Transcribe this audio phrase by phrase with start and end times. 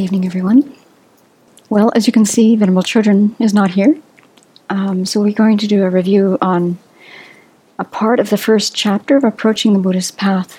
[0.00, 0.74] Good evening, everyone.
[1.68, 4.00] Well, as you can see, Venerable Chodron is not here.
[4.70, 6.78] Um, so we're going to do a review on
[7.78, 10.58] a part of the first chapter of Approaching the Buddhist Path.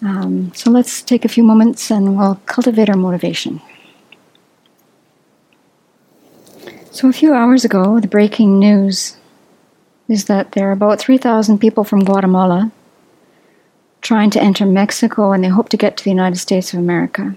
[0.00, 3.60] Um, so let's take a few moments and we'll cultivate our motivation.
[6.90, 9.18] So, a few hours ago, the breaking news
[10.08, 12.72] is that there are about 3,000 people from Guatemala
[14.00, 17.36] trying to enter Mexico and they hope to get to the United States of America.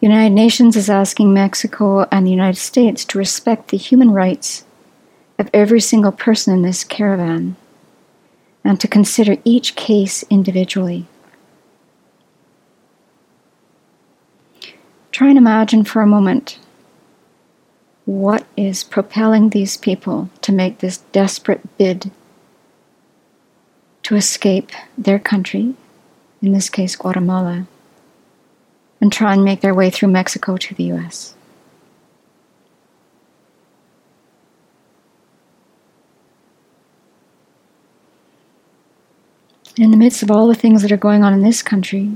[0.00, 4.64] The United Nations is asking Mexico and the United States to respect the human rights
[5.38, 7.56] of every single person in this caravan
[8.62, 11.06] and to consider each case individually.
[15.12, 16.58] Try and imagine for a moment
[18.04, 22.10] what is propelling these people to make this desperate bid
[24.02, 25.74] to escape their country,
[26.42, 27.66] in this case Guatemala,
[29.00, 31.34] and try and make their way through Mexico to the US.
[39.76, 42.12] In the midst of all the things that are going on in this country,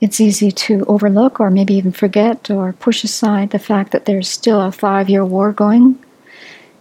[0.00, 4.28] it's easy to overlook or maybe even forget or push aside the fact that there's
[4.28, 6.02] still a five year war going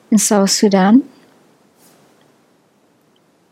[0.10, 1.08] in South Sudan.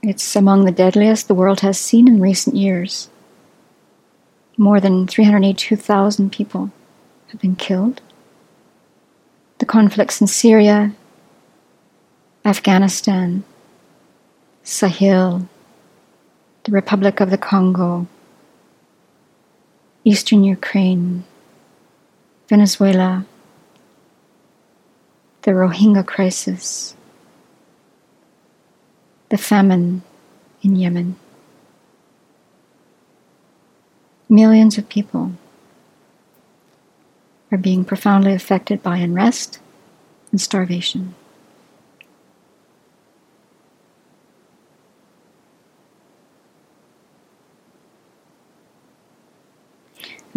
[0.02, 3.10] It's among the deadliest the world has seen in recent years.
[4.58, 6.72] More than 382,000 people
[7.28, 8.02] have been killed.
[9.60, 10.94] The conflicts in Syria,
[12.44, 13.44] Afghanistan,
[14.64, 15.48] Sahel,
[16.64, 18.08] the Republic of the Congo,
[20.04, 21.24] Eastern Ukraine,
[22.50, 23.26] Venezuela,
[25.44, 26.96] the Rohingya crisis,
[29.30, 30.02] the famine
[30.62, 31.16] in Yemen.
[34.30, 35.32] Millions of people
[37.52, 39.60] are being profoundly affected by unrest
[40.32, 41.16] and starvation.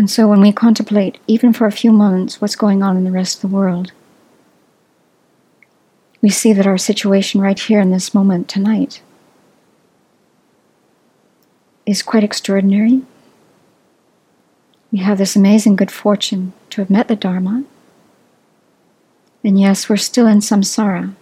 [0.01, 3.11] And so when we contemplate, even for a few moments, what's going on in the
[3.11, 3.93] rest of the world,
[6.23, 9.03] we see that our situation right here in this moment tonight
[11.85, 13.03] is quite extraordinary.
[14.93, 17.65] We have this amazing good fortune to have met the Dharma.
[19.45, 21.15] And yes, we're still in samsara,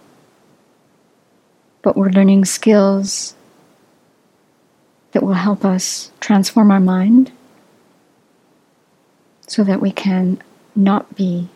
[1.81, 3.35] but we're learning skills
[5.11, 7.31] that will help us transform our mind
[9.47, 10.41] so that we can
[10.75, 11.49] not be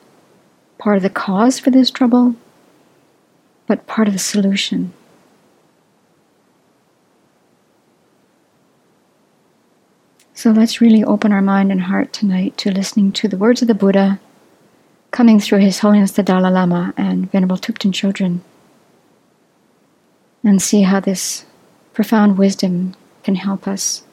[0.77, 2.35] part of the cause for this trouble,
[3.67, 4.93] but part of the solution.
[10.43, 13.69] So let's really open our mind and heart tonight to listening to the words of
[13.69, 14.19] the Buddha
[15.09, 18.41] coming through His Holiness the Dalai Lama and Venerable Thubten Chodron
[20.43, 21.45] and see how this
[21.93, 22.93] profound wisdom
[23.23, 24.03] can help us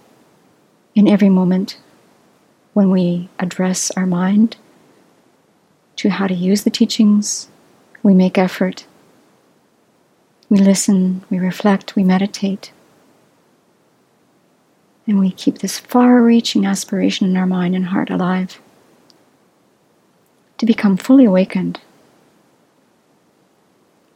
[0.95, 1.81] in every moment
[2.75, 4.57] when we address our mind
[5.97, 7.49] to how to use the teachings,
[8.05, 8.87] we make effort,
[10.49, 12.71] we listen, we reflect, we meditate,
[15.11, 18.61] and we keep this far reaching aspiration in our mind and heart alive
[20.57, 21.81] to become fully awakened.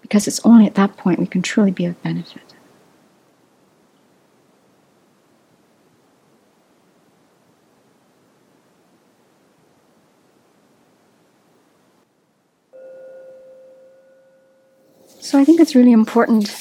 [0.02, 2.42] Because it's only at that point we can truly be of benefit.
[15.18, 16.54] So I think it's really important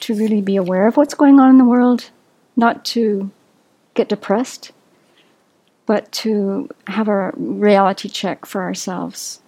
[0.00, 2.10] to really be aware of what's going on in the world,
[2.54, 3.32] not to
[3.96, 4.72] get depressed,
[5.86, 9.40] but to have a reality check for ourselves.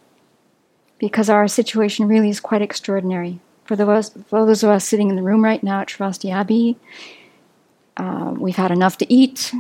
[0.99, 3.39] Because our situation really is quite extraordinary.
[3.65, 6.77] For those, for those of us sitting in the room right now at Sravasti Abbey,
[7.97, 9.53] uh, we've had enough to eat.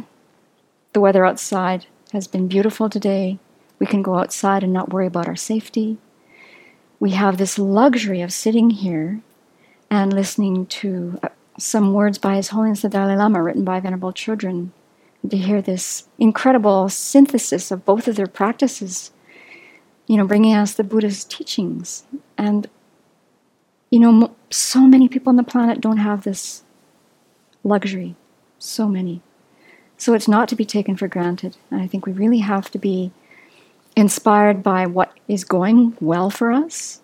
[0.94, 3.38] The weather outside has been beautiful today.
[3.78, 5.98] We can go outside and not worry about our safety
[7.00, 9.20] we have this luxury of sitting here
[9.90, 11.28] and listening to uh,
[11.58, 14.12] some words by His Holiness the Dalai Lama written by Venerable
[15.28, 19.10] To hear this incredible synthesis of both of their practices,
[20.06, 22.04] you know, bringing us the Buddha's teachings.
[22.38, 22.68] And,
[23.90, 26.62] you know, so many people on the planet don't have this
[27.62, 28.14] luxury.
[28.58, 29.20] So many.
[29.98, 31.56] So it's not to be taken for granted.
[31.70, 33.10] And I think we really have to be
[33.96, 37.02] inspired by what is going well for us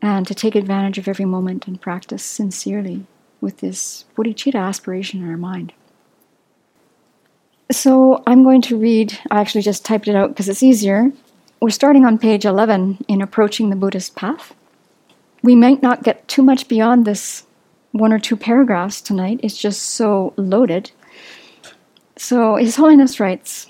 [0.00, 3.06] and to take advantage of every moment and practice sincerely
[3.40, 5.74] with this bodhicitta aspiration in our mind.
[7.70, 11.10] So I'm going to read, I actually just typed it out because it's easier.
[11.60, 14.54] We're starting on page 11 in Approaching the Buddhist Path.
[15.42, 17.46] We might not get too much beyond this
[17.92, 20.90] one or two paragraphs tonight, it's just so loaded.
[22.16, 23.66] So His Holiness writes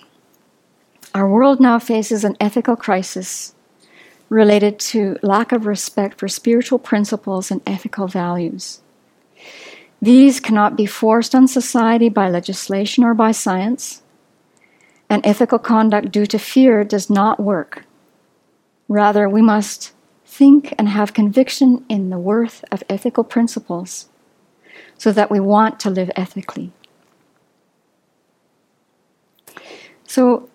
[1.15, 3.55] Our world now faces an ethical crisis
[4.29, 8.81] related to lack of respect for spiritual principles and ethical values.
[10.07, 14.03] These cannot be forced on society by legislation or by science,
[15.11, 17.83] and ethical conduct due to fear does not work.
[18.87, 19.93] Rather, we must
[20.25, 24.09] think and have conviction in the worth of ethical principles
[24.97, 26.71] so that we want to live ethically.
[30.07, 30.49] So,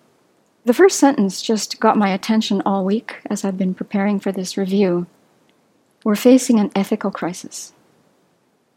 [0.64, 4.56] the first sentence just got my attention all week as I've been preparing for this
[4.56, 5.08] review.
[6.04, 7.74] We're facing an ethical crisis.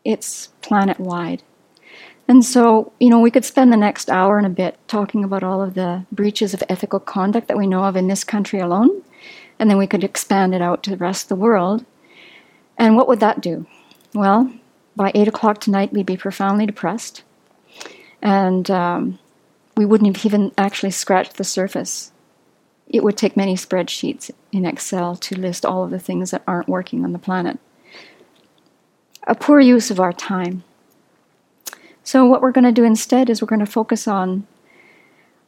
[0.05, 1.41] It's planet wide.
[2.27, 5.43] And so, you know, we could spend the next hour and a bit talking about
[5.43, 9.03] all of the breaches of ethical conduct that we know of in this country alone,
[9.59, 11.85] and then we could expand it out to the rest of the world.
[12.77, 13.67] And what would that do?
[14.13, 14.51] Well,
[14.95, 17.23] by 8 o'clock tonight, we'd be profoundly depressed.
[18.21, 19.19] And um,
[19.77, 22.11] we wouldn't have even actually scratched the surface.
[22.87, 26.69] It would take many spreadsheets in Excel to list all of the things that aren't
[26.69, 27.59] working on the planet.
[29.27, 30.63] A poor use of our time.
[32.03, 34.45] So, what we're going to do instead is we're going to focus on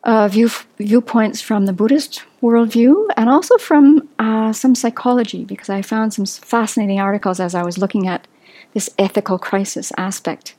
[0.04, 5.84] uh, view, viewpoints from the Buddhist worldview and also from uh, some psychology, because I
[5.84, 8.28] found some fascinating articles as I was looking at
[8.74, 10.56] this ethical crisis aspect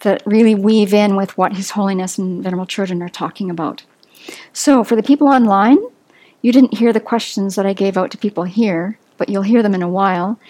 [0.00, 3.84] that really weave in with what His Holiness and Venerable Chödrön are talking about.
[4.52, 5.78] So, for the people online,
[6.42, 9.62] you didn't hear the questions that I gave out to people here, but you'll hear
[9.62, 10.40] them in a while.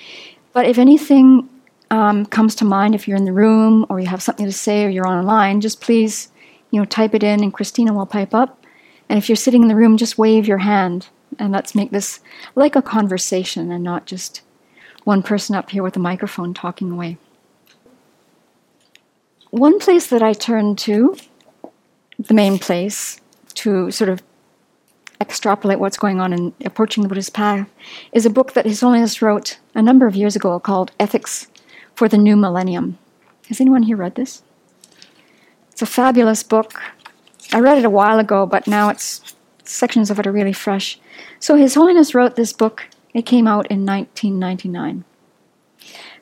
[0.55, 1.49] But if anything
[1.91, 4.85] um, comes to mind, if you're in the room or you have something to say
[4.85, 6.29] or you're online, just please,
[6.71, 8.65] you know, type it in, and Christina will pipe up.
[9.09, 11.09] And if you're sitting in the room, just wave your hand,
[11.39, 12.21] and let's make this
[12.55, 14.43] like a conversation and not just
[15.05, 17.17] one person up here with a microphone talking away.
[19.51, 21.17] One place that I turn to,
[22.19, 23.21] the main place,
[23.55, 24.23] to sort of
[25.21, 27.69] extrapolate what's going on in Approaching the Buddhist Path,
[28.13, 31.49] is a book that His Holiness wrote a number of years ago called Ethics
[31.95, 32.99] for the New Millennium.
[33.49, 34.43] Has anyone here read this?
[35.71, 36.81] It's a fabulous book.
[37.53, 39.35] I read it a while ago, but now it's
[39.65, 40.99] sections of it are really fresh.
[41.39, 42.89] So His Holiness wrote this book.
[43.15, 45.05] It came out in 1999.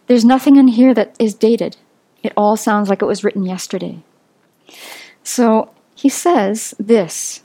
[0.06, 1.76] There's nothing in here that is dated.
[2.23, 4.03] It all sounds like it was written yesterday.
[5.23, 7.43] So he says this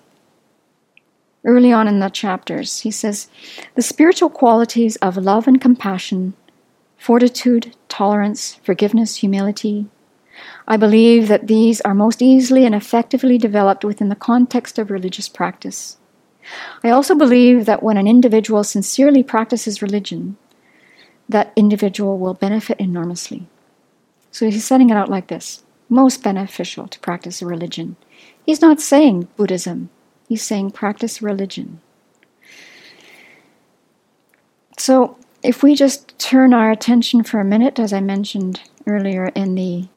[1.45, 2.79] early on in the chapters.
[2.81, 3.27] He says,
[3.75, 6.33] The spiritual qualities of love and compassion,
[7.03, 9.87] fortitude, tolerance, forgiveness, humility,
[10.69, 15.27] I believe that these are most easily and effectively developed within the context of religious
[15.27, 15.97] practice.
[16.81, 20.37] I also believe that when an individual sincerely practices religion,
[21.27, 23.47] that individual will benefit enormously.
[24.31, 27.97] So he's setting it out like this most beneficial to practice a religion.
[28.45, 29.89] He's not saying Buddhism,
[30.29, 31.81] he's saying practice religion.
[34.77, 39.55] So if we just turn our attention for a minute, as I mentioned earlier in
[39.55, 39.87] the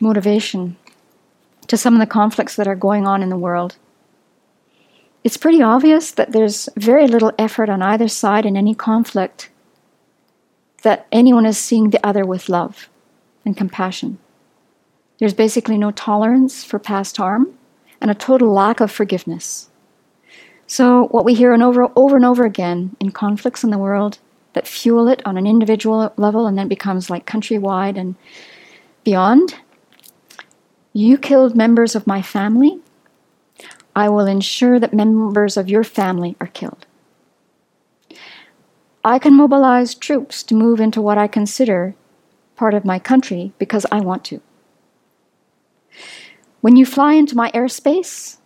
[0.00, 0.76] motivation,
[1.68, 3.76] to some of the conflicts that are going on in the world,
[5.22, 9.50] it's pretty obvious that there's very little effort on either side in any conflict
[10.82, 12.88] that anyone is seeing the other with love
[13.44, 14.18] and compassion.
[15.18, 17.54] There's basically no tolerance for past harm
[18.00, 19.68] and a total lack of forgiveness.
[20.66, 24.18] So, what we hear and over, over and over again in conflicts in the world
[24.58, 28.16] that fuel it on an individual level and then becomes like countrywide and
[29.04, 29.54] beyond
[30.92, 32.80] you killed members of my family,
[33.94, 36.86] I will ensure that members of your family are killed.
[39.04, 41.94] I can mobilize troops to move into what I consider
[42.56, 44.40] part of my country because I want to.
[46.62, 48.38] When you fly into my airspace,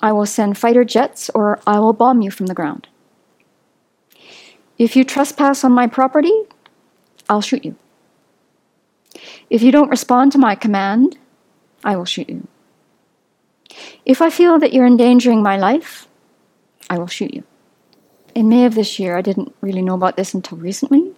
[0.00, 2.88] I will send fighter jets or I will bomb you from the ground.
[4.78, 6.32] If you trespass on my property,
[7.28, 7.74] I'll shoot you.
[9.50, 11.18] If you don't respond to my command,
[11.84, 12.46] I will shoot you.
[14.04, 16.06] If I feel that you're endangering my life,
[16.88, 17.42] I will shoot you.
[18.34, 21.12] In May of this year, I didn't really know about this until recently.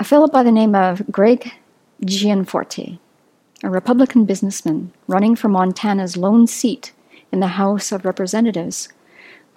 [0.00, 1.52] A fellow by the name of Greg
[2.04, 2.98] Gianforte,
[3.62, 6.92] a Republican businessman running for Montana's lone seat
[7.30, 8.88] in the House of Representatives,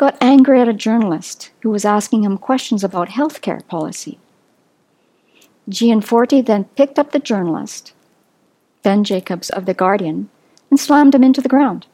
[0.01, 4.17] got angry at a journalist who was asking him questions about health care policy.
[5.69, 7.93] Gianforte then picked up the journalist,
[8.81, 10.31] Ben Jacobs of The Guardian,
[10.71, 11.85] and slammed him into the ground.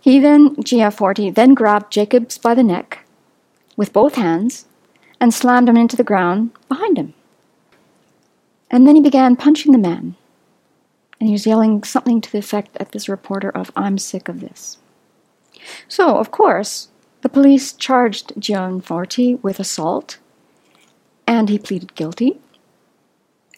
[0.00, 3.04] He then, Gianforte, then grabbed Jacobs by the neck
[3.76, 4.64] with both hands
[5.20, 7.12] and slammed him into the ground behind him.
[8.70, 10.16] And then he began punching the man.
[11.20, 14.40] And he was yelling something to the effect at this reporter of, I'm sick of
[14.40, 14.78] this.
[15.88, 16.88] So, of course,
[17.22, 20.18] the police charged Gianforte with assault,
[21.26, 22.40] and he pleaded guilty.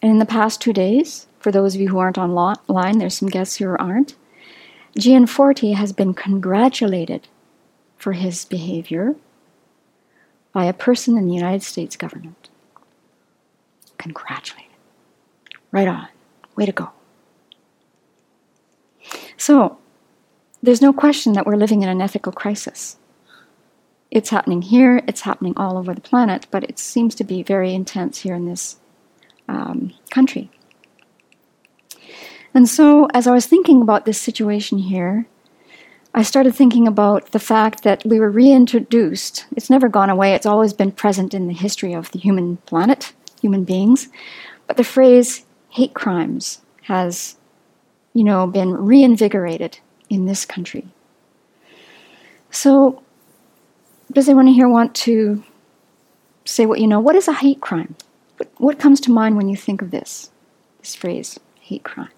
[0.01, 3.29] And in the past two days, for those of you who aren't online, there's some
[3.29, 4.15] guests who aren't,
[4.97, 7.27] Gianforte has been congratulated
[7.97, 9.15] for his behavior
[10.51, 12.49] by a person in the United States government.
[13.97, 14.69] Congratulated.
[15.71, 16.07] Right on.
[16.55, 16.91] Way to go.
[19.37, 19.77] So,
[20.63, 22.95] there's no question that we're living in an ethical crisis.
[24.09, 27.73] It's happening here, it's happening all over the planet, but it seems to be very
[27.73, 28.77] intense here in this
[29.49, 30.49] um, country.
[32.53, 35.25] And so, as I was thinking about this situation here,
[36.13, 39.45] I started thinking about the fact that we were reintroduced.
[39.57, 43.11] It's never gone away, it's always been present in the history of the human planet,
[43.41, 44.07] human beings.
[44.67, 47.35] But the phrase hate crimes has,
[48.13, 49.79] you know, been reinvigorated
[50.13, 50.87] in this country.
[52.51, 53.01] So,
[54.11, 55.43] does anyone here want to
[56.45, 56.99] say what you know?
[56.99, 57.95] What is a hate crime?
[58.37, 60.29] What, what comes to mind when you think of this,
[60.79, 62.11] this phrase, hate crime?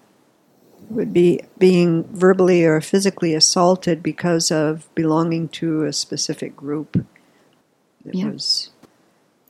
[0.90, 7.04] Would be being verbally or physically assaulted because of belonging to a specific group
[8.04, 8.28] that yeah.
[8.28, 8.70] was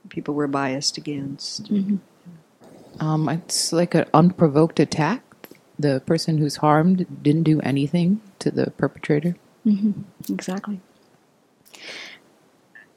[0.09, 1.73] people were biased against.
[1.73, 1.97] Mm-hmm.
[3.05, 5.23] Um, it's like an unprovoked attack.
[5.79, 9.37] The person who's harmed didn't do anything to the perpetrator.
[9.67, 10.33] Mm-hmm.
[10.33, 10.81] Exactly.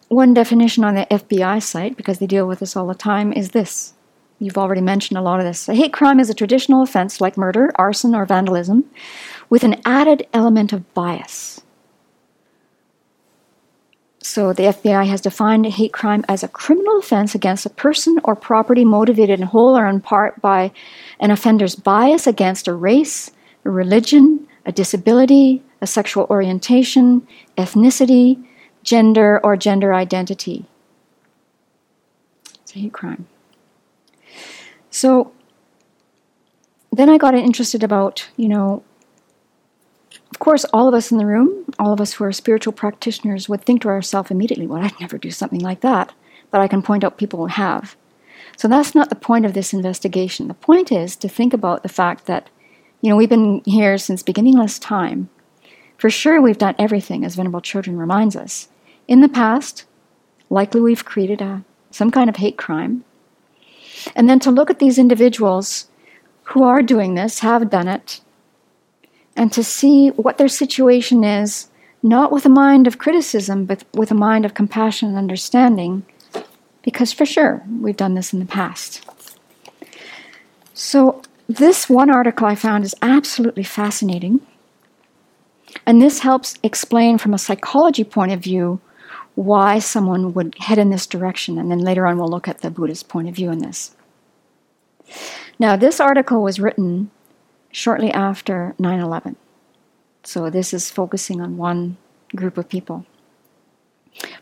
[0.08, 3.52] One definition on the FBI site, because they deal with this all the time, is
[3.52, 3.94] this.
[4.40, 5.68] You've already mentioned a lot of this.
[5.68, 8.86] A hate crime is a traditional offense like murder, arson, or vandalism
[9.50, 11.62] with an added element of bias.
[14.30, 18.36] So the FBI has defined hate crime as a criminal offense against a person or
[18.36, 20.72] property motivated in whole or in part by
[21.20, 23.32] an offender's bias against a race,
[23.66, 28.46] a religion, a disability, a sexual orientation, ethnicity,
[28.84, 30.68] gender, or gender identity.
[32.62, 33.26] It's a hate crime.
[34.92, 35.32] So
[36.92, 38.84] then I got interested about, you know,
[40.32, 43.50] of course, all of us in the room, all of us who are spiritual practitioners,
[43.50, 46.14] would think to ourselves immediately, well, I'd never do something like that.
[46.52, 47.96] But I can point out people who have.
[48.58, 50.48] So that's not the point of this investigation.
[50.48, 52.50] The point is to think about the fact that,
[53.02, 55.30] you know, we've been here since beginningless time.
[55.98, 58.70] For sure, we've done everything, as Venerable Chodron reminds us.
[59.08, 59.86] In the past,
[60.50, 63.04] likely we've created a, some kind of hate crime.
[64.16, 65.88] And then to look at these individuals
[66.44, 68.22] who are doing this, have done it,
[69.39, 71.69] and to see what their situation is,
[72.03, 76.05] not with a mind of criticism, but with a mind of compassion and understanding,
[76.84, 79.01] because for sure, we've done this in the past.
[80.74, 84.41] So, this one article I found is absolutely fascinating.
[85.86, 88.81] And this helps explain from a psychology point of view
[89.36, 91.58] why someone would head in this direction.
[91.58, 93.96] And then later on, we'll look at the Buddhist point of view in this.
[95.58, 97.10] Now, this article was written
[97.72, 99.36] shortly after 9 11.
[100.24, 101.98] So this is focusing on one
[102.36, 103.06] group of people.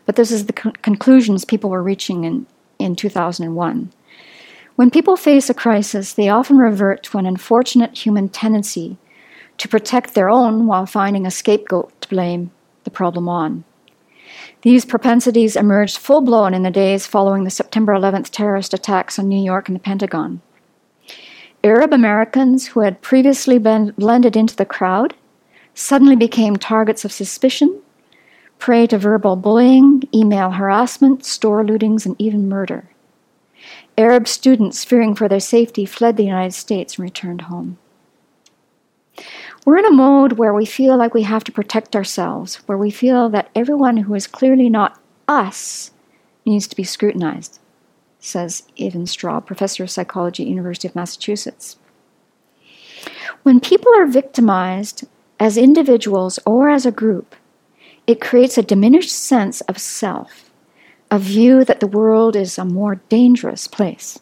[0.06, 2.46] But this is the con- conclusions people were reaching in,
[2.78, 3.92] in 2001.
[4.76, 8.96] When people face a crisis, they often revert to an unfortunate human tendency
[9.58, 12.50] to protect their own while finding a scapegoat to blame
[12.84, 13.64] the problem on.
[14.62, 19.28] These propensities emerged full blown in the days following the September 11th terrorist attacks on
[19.28, 20.42] New York and the Pentagon.
[21.64, 25.14] Arab Americans who had previously been blended into the crowd
[25.74, 27.80] suddenly became targets of suspicion,
[28.58, 32.88] prey to verbal bullying, email harassment, store lootings, and even murder.
[33.96, 37.76] Arab students, fearing for their safety, fled the United States and returned home.
[39.66, 42.92] We're in a mode where we feel like we have to protect ourselves, where we
[42.92, 45.90] feel that everyone who is clearly not us
[46.46, 47.58] needs to be scrutinized
[48.20, 51.76] says Evan Straub, professor of psychology at University of Massachusetts.
[53.42, 55.06] When people are victimized
[55.38, 57.36] as individuals or as a group,
[58.06, 60.50] it creates a diminished sense of self,
[61.10, 64.18] a view that the world is a more dangerous place.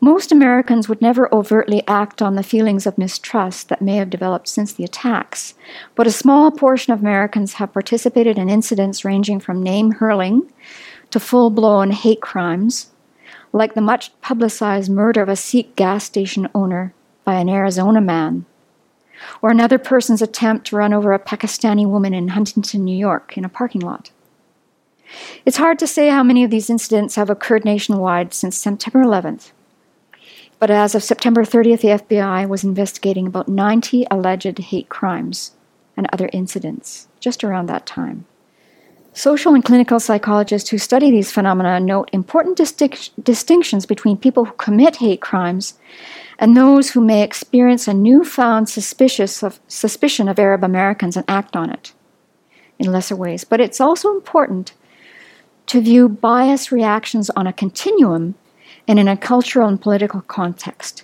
[0.00, 4.48] Most Americans would never overtly act on the feelings of mistrust that may have developed
[4.48, 5.54] since the attacks,
[5.94, 10.50] but a small portion of Americans have participated in incidents ranging from name hurling
[11.10, 12.90] to full blown hate crimes,
[13.52, 18.46] like the much publicized murder of a Sikh gas station owner by an Arizona man,
[19.42, 23.44] or another person's attempt to run over a Pakistani woman in Huntington, New York, in
[23.44, 24.10] a parking lot.
[25.44, 29.50] It's hard to say how many of these incidents have occurred nationwide since September 11th,
[30.60, 35.52] but as of September 30th, the FBI was investigating about 90 alleged hate crimes
[35.96, 38.26] and other incidents just around that time.
[39.12, 44.52] Social and clinical psychologists who study these phenomena note important distinc- distinctions between people who
[44.52, 45.74] commit hate crimes
[46.38, 51.56] and those who may experience a newfound suspicious of, suspicion of Arab Americans and act
[51.56, 51.92] on it
[52.78, 53.44] in lesser ways.
[53.44, 54.72] But it's also important
[55.66, 58.36] to view bias reactions on a continuum
[58.86, 61.02] and in a cultural and political context.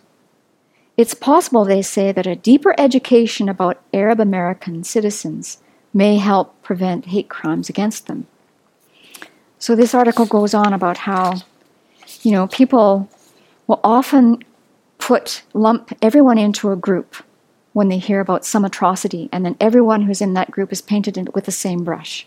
[0.97, 5.59] It's possible, they say, that a deeper education about Arab American citizens
[5.97, 8.27] may help prevent hate crimes against them.
[9.59, 11.41] So this article goes on about how,
[12.21, 13.09] you know, people
[13.67, 14.45] will often
[14.99, 17.17] put lump everyone into a group
[17.73, 21.35] when they hear about some atrocity, and then everyone who's in that group is painted
[21.35, 22.27] with the same brush.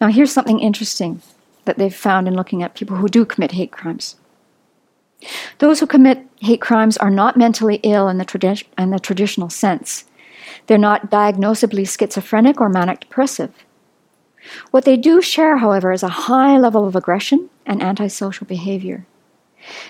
[0.00, 1.22] Now, here's something interesting
[1.64, 4.14] that they've found in looking at people who do commit hate crimes.
[5.58, 9.50] Those who commit hate crimes are not mentally ill in the, tradi- in the traditional
[9.50, 10.04] sense.
[10.66, 13.52] They're not diagnosably schizophrenic or manic depressive.
[14.70, 19.06] What they do share, however, is a high level of aggression and antisocial behavior.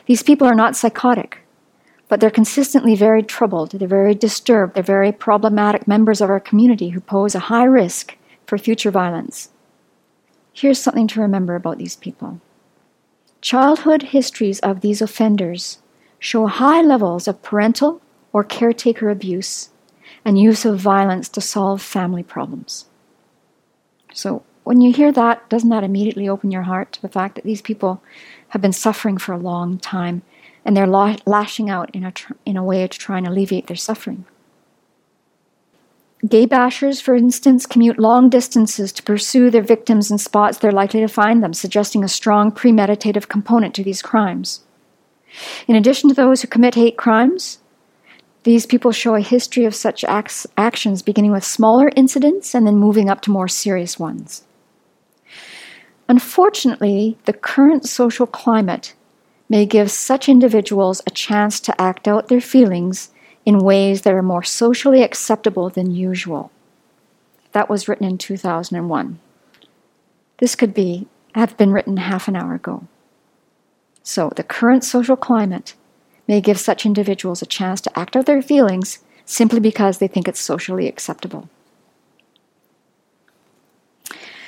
[0.07, 1.39] These people are not psychotic,
[2.09, 6.91] but they're consistently very troubled, they're very disturbed, they're very problematic members of our community
[6.91, 9.49] who pose a high risk for future violence.
[10.53, 12.41] Here's something to remember about these people.
[13.41, 15.79] Childhood histories of these offenders
[16.19, 18.03] show high levels of parental
[18.33, 19.71] or caretaker abuse
[20.25, 22.87] and use of violence to solve family problems.
[24.13, 27.45] So, when you hear that, doesn't that immediately open your heart to the fact that
[27.45, 28.03] these people
[28.49, 30.23] have been suffering for a long time
[30.65, 33.77] and they're lashing out in a, tr- in a way to try and alleviate their
[33.77, 34.25] suffering?
[36.29, 41.01] Gay bashers, for instance, commute long distances to pursue their victims in spots they're likely
[41.01, 44.61] to find them, suggesting a strong premeditative component to these crimes.
[45.67, 47.59] In addition to those who commit hate crimes,
[48.45, 52.77] these people show a history of such acts, actions beginning with smaller incidents and then
[52.77, 54.45] moving up to more serious ones.
[56.09, 58.95] Unfortunately, the current social climate
[59.49, 63.11] may give such individuals a chance to act out their feelings
[63.45, 66.51] in ways that are more socially acceptable than usual.
[67.53, 69.21] That was written in 2001.
[70.39, 72.87] This could be have been written half an hour ago.
[74.03, 75.75] So, the current social climate
[76.33, 80.27] may give such individuals a chance to act out their feelings simply because they think
[80.27, 81.47] it's socially acceptable.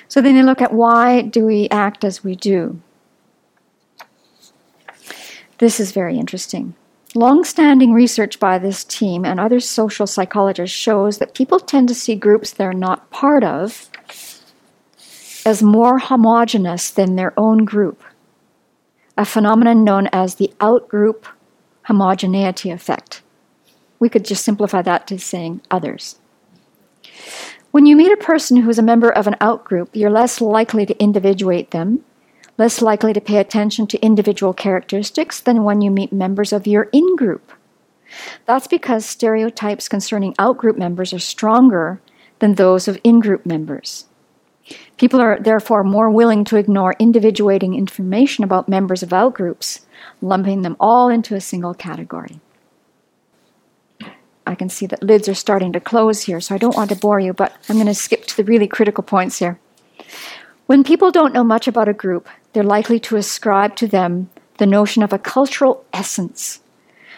[0.08, 2.80] So then they look at why do we act as we do?
[5.58, 6.74] This is very interesting.
[7.14, 12.14] Long-standing research by this team and other social psychologists shows that people tend to see
[12.14, 13.90] groups they're not part of
[15.44, 18.02] as more homogenous than their own group,
[19.18, 21.26] a phenomenon known as the outgroup
[21.84, 23.22] homogeneity effect.
[23.98, 26.18] We could just simplify that to saying others.
[27.70, 30.86] When you meet a person who is a member of an outgroup, you're less likely
[30.86, 32.04] to individuate them
[32.56, 36.88] less likely to pay attention to individual characteristics than when you meet members of your
[36.92, 37.52] in group.
[38.46, 42.00] That's because stereotypes concerning outgroup members are stronger
[42.38, 44.06] than those of in group members.
[44.96, 49.80] People are therefore more willing to ignore individuating information about members of outgroups,
[50.22, 52.40] lumping them all into a single category.
[54.46, 56.96] I can see that lids are starting to close here, so I don't want to
[56.96, 59.58] bore you, but I'm going to skip to the really critical points here.
[60.66, 64.66] When people don't know much about a group, they're likely to ascribe to them the
[64.66, 66.60] notion of a cultural essence,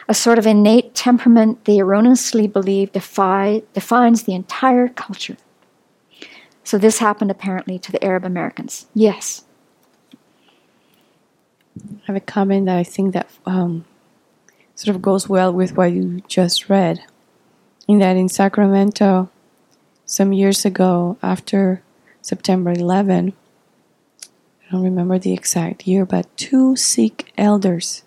[0.09, 5.37] a sort of innate temperament they erroneously believe defi- defines the entire culture.
[6.67, 8.87] So, this happened apparently to the Arab Americans.
[8.93, 9.45] Yes.
[11.79, 13.85] I have a comment that I think that um,
[14.75, 17.05] sort of goes well with what you just read.
[17.87, 19.31] In that in Sacramento,
[20.07, 21.83] some years ago, after
[22.21, 23.33] September 11.
[24.21, 28.03] I don't remember the exact year, but two Sikh elders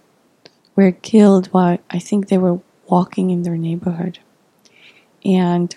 [0.76, 4.19] were killed while I think they were walking in their neighborhood.
[5.24, 5.74] And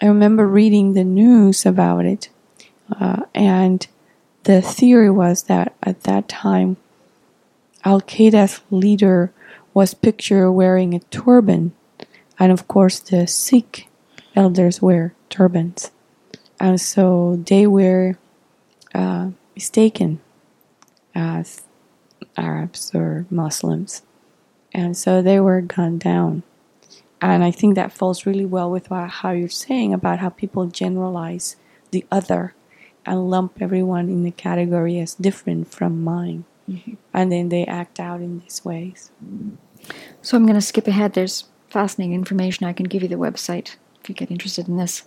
[0.00, 2.28] I remember reading the news about it,
[3.00, 3.86] uh, and
[4.44, 6.76] the theory was that at that time,
[7.84, 9.32] Al Qaeda's leader
[9.72, 11.72] was pictured wearing a turban,
[12.38, 13.88] and of course, the Sikh
[14.34, 15.90] elders wear turbans
[16.58, 18.16] and so they were
[18.94, 20.20] uh, mistaken
[21.14, 21.62] as
[22.36, 24.02] Arabs or Muslims,
[24.72, 26.42] and so they were gunned down.
[27.20, 30.66] And I think that falls really well with what, how you're saying about how people
[30.66, 31.56] generalize
[31.90, 32.54] the other
[33.06, 36.44] and lump everyone in the category as different from mine.
[36.68, 36.94] Mm-hmm.
[37.14, 39.10] And then they act out in these ways.
[40.20, 41.12] So I'm going to skip ahead.
[41.14, 42.66] There's fascinating information.
[42.66, 45.04] I can give you the website if you get interested in this.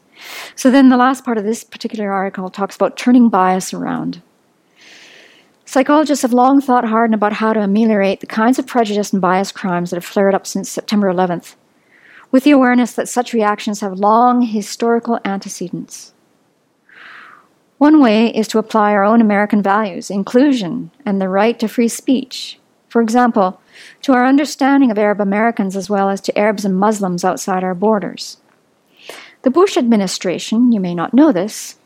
[0.55, 4.21] So then the last part of this particular article talks about turning bias around.
[5.65, 9.51] Psychologists have long thought hard about how to ameliorate the kinds of prejudice and bias
[9.51, 11.55] crimes that have flared up since September 11th,
[12.31, 16.13] with the awareness that such reactions have long historical antecedents.
[17.77, 21.87] One way is to apply our own American values, inclusion, and the right to free
[21.87, 22.59] speech.
[22.89, 23.61] For example,
[24.01, 27.75] to our understanding of Arab Americans as well as to Arabs and Muslims outside our
[27.75, 28.37] borders.
[29.43, 31.77] The Bush administration, you may not know this,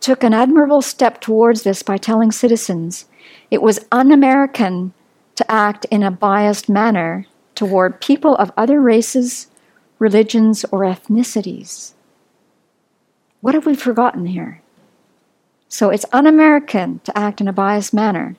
[0.00, 3.06] took an admirable step towards this by telling citizens
[3.50, 4.92] it was un American
[5.36, 9.48] to act in a biased manner toward people of other races,
[9.98, 11.92] religions, or ethnicities.
[13.40, 14.62] What have we forgotten here?
[15.68, 18.36] So it's un American to act in a biased manner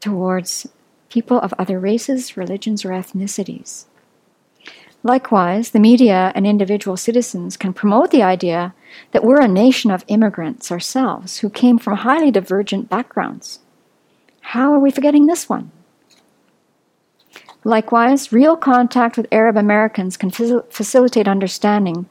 [0.00, 0.68] towards
[1.08, 3.84] people of other races, religions, or ethnicities.
[5.02, 8.74] Likewise, the media and individual citizens can promote the idea
[9.12, 13.58] that we're a nation of immigrants ourselves who came from highly divergent backgrounds.
[14.40, 15.72] How are we forgetting this one?
[17.64, 22.06] Likewise, real contact with Arab Americans can facilitate understanding,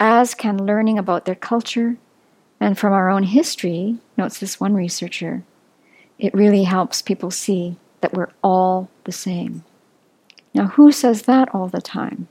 [0.00, 1.96] as can learning about their culture.
[2.58, 5.42] And from our own history, notes this one researcher,
[6.18, 9.64] it really helps people see that we're all the same.
[10.54, 12.28] Now, who says that all the time?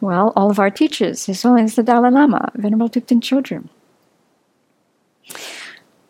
[0.00, 3.68] Well, all of our teachers, His Holiness the Dalai Lama, Venerable Thubten Chodron.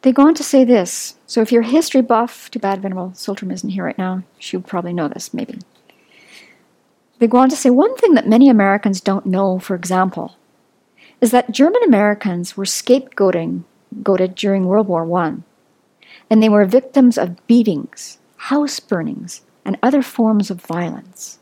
[0.06, 1.16] They go on to say this.
[1.26, 4.22] So, if you're a history buff, too bad Venerable Tsultrim isn't here right now.
[4.38, 5.58] She would probably know this, maybe.
[7.18, 10.36] They go on to say one thing that many Americans don't know, for example,
[11.20, 13.64] is that German Americans were scapegoating
[14.00, 15.38] goated during World War I,
[16.30, 21.40] and they were victims of beatings, house burnings, and other forms of violence.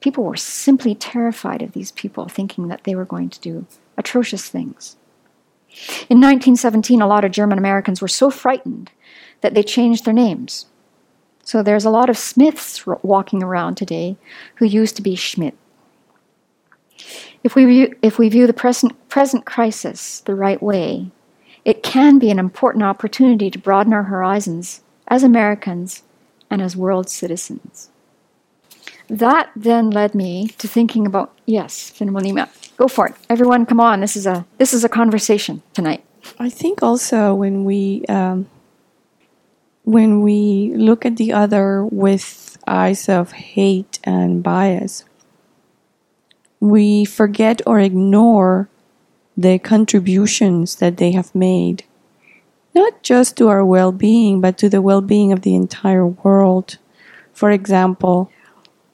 [0.00, 3.66] People were simply terrified of these people, thinking that they were going to do
[3.98, 4.96] atrocious things.
[6.08, 8.90] In 1917, a lot of German Americans were so frightened
[9.40, 10.66] that they changed their names.
[11.44, 14.16] So there's a lot of Smiths walking around today
[14.56, 15.56] who used to be Schmidt.
[17.42, 21.10] If we view, if we view the present, present crisis the right way,
[21.64, 26.02] it can be an important opportunity to broaden our horizons as Americans
[26.50, 27.90] and as world citizens.
[29.08, 32.48] That then led me to thinking about yes, Finwalima,
[32.80, 33.14] go for it.
[33.28, 34.00] Everyone, come on.
[34.00, 36.02] This is a this is a conversation tonight.
[36.38, 38.48] I think also when we um,
[39.84, 45.04] when we look at the other with eyes of hate and bias,
[46.58, 48.68] we forget or ignore
[49.36, 51.84] the contributions that they have made
[52.74, 56.78] not just to our well being, but to the well being of the entire world.
[57.32, 58.30] For example,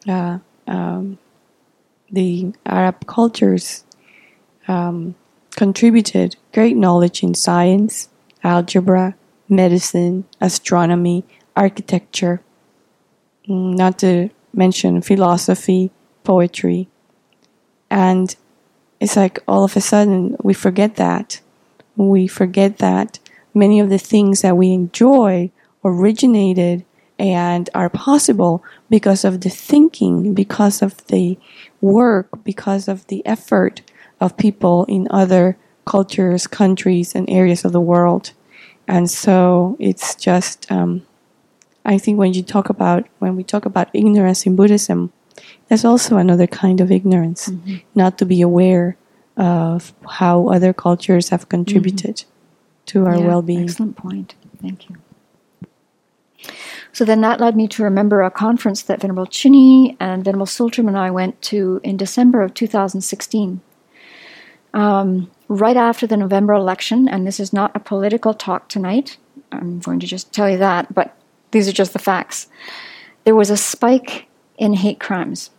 [0.08, 1.18] uh, um,
[2.10, 3.84] the Arab cultures
[4.68, 5.14] um,
[5.50, 8.08] contributed great knowledge in science,
[8.42, 9.14] algebra,
[9.48, 11.24] medicine, astronomy,
[11.56, 12.42] architecture,
[13.48, 15.90] mm, not to mention philosophy,
[16.24, 16.88] poetry.
[17.90, 18.34] And
[19.00, 21.40] it's like all of a sudden we forget that.
[21.96, 23.18] We forget that
[23.54, 25.50] many of the things that we enjoy
[25.84, 26.84] originated
[27.18, 31.38] and are possible because of the thinking, because of the
[31.92, 33.82] work, because of the effort
[34.20, 38.32] of people in other cultures, countries, and areas of the world.
[38.88, 41.06] And so it's just, um,
[41.84, 45.12] I think when you talk about, when we talk about ignorance in Buddhism,
[45.68, 47.76] there's also another kind of ignorance, mm-hmm.
[47.94, 48.96] not to be aware
[49.36, 52.16] of how other cultures have contributed.
[52.16, 52.30] Mm-hmm
[52.86, 53.64] to our yeah, well being.
[53.64, 54.34] Excellent point.
[54.62, 54.96] Thank you.
[56.96, 60.88] So then that led me to remember a conference that Venerable Chini and Venerable Tsultrim
[60.88, 63.60] and I went to in December of 2016.
[64.72, 69.18] Um, right after the November election, and this is not a political talk tonight,
[69.52, 71.14] I'm going to just tell you that, but
[71.50, 72.46] these are just the facts.
[73.24, 75.50] There was a spike in hate crimes.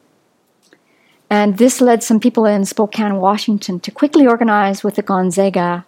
[1.29, 5.85] And this led some people in Spokane, Washington to quickly organize with the Gonzaga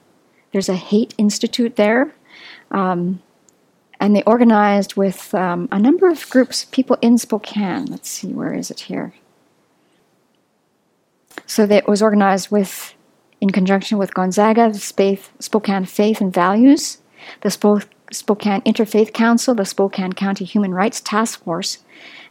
[0.52, 2.14] there's a hate institute there.
[2.72, 3.22] Um,
[4.00, 7.86] and they organized with um, a number of groups, people in Spokane.
[7.86, 9.14] Let's see, where is it here?
[11.46, 12.94] So that was organized with,
[13.42, 17.00] in conjunction with Gonzaga, the Spaith, Spokane Faith and Values,
[17.42, 21.80] the Spokane Interfaith Council, the Spokane County Human Rights Task Force,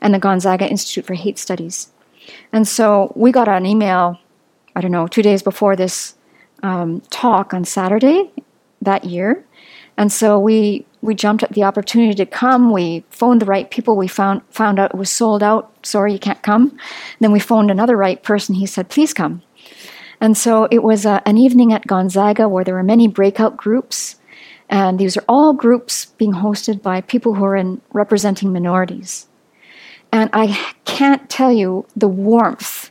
[0.01, 1.89] and the Gonzaga Institute for Hate Studies.
[2.53, 4.19] And so we got an email,
[4.75, 6.15] I don't know, two days before this
[6.63, 8.31] um, talk on Saturday
[8.83, 9.45] that year.
[9.97, 12.73] And so we we jumped at the opportunity to come.
[12.73, 13.97] We phoned the right people.
[13.97, 15.87] We found found out it was sold out.
[15.87, 16.77] Sorry, you can't come.
[17.21, 18.57] Then we phoned another right person.
[18.57, 19.43] He said, "Please come."
[20.21, 24.17] And so it was a, an evening at Gonzaga where there were many breakout groups,
[24.69, 29.29] and these are all groups being hosted by people who are in representing minorities.
[30.11, 32.91] And I can't tell you the warmth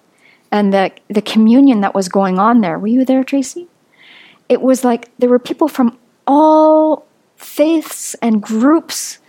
[0.51, 2.79] and the the communion that was going on there.
[2.79, 3.67] Were you there, Tracy?
[4.47, 7.06] It was like there were people from all
[7.37, 9.19] faiths and groups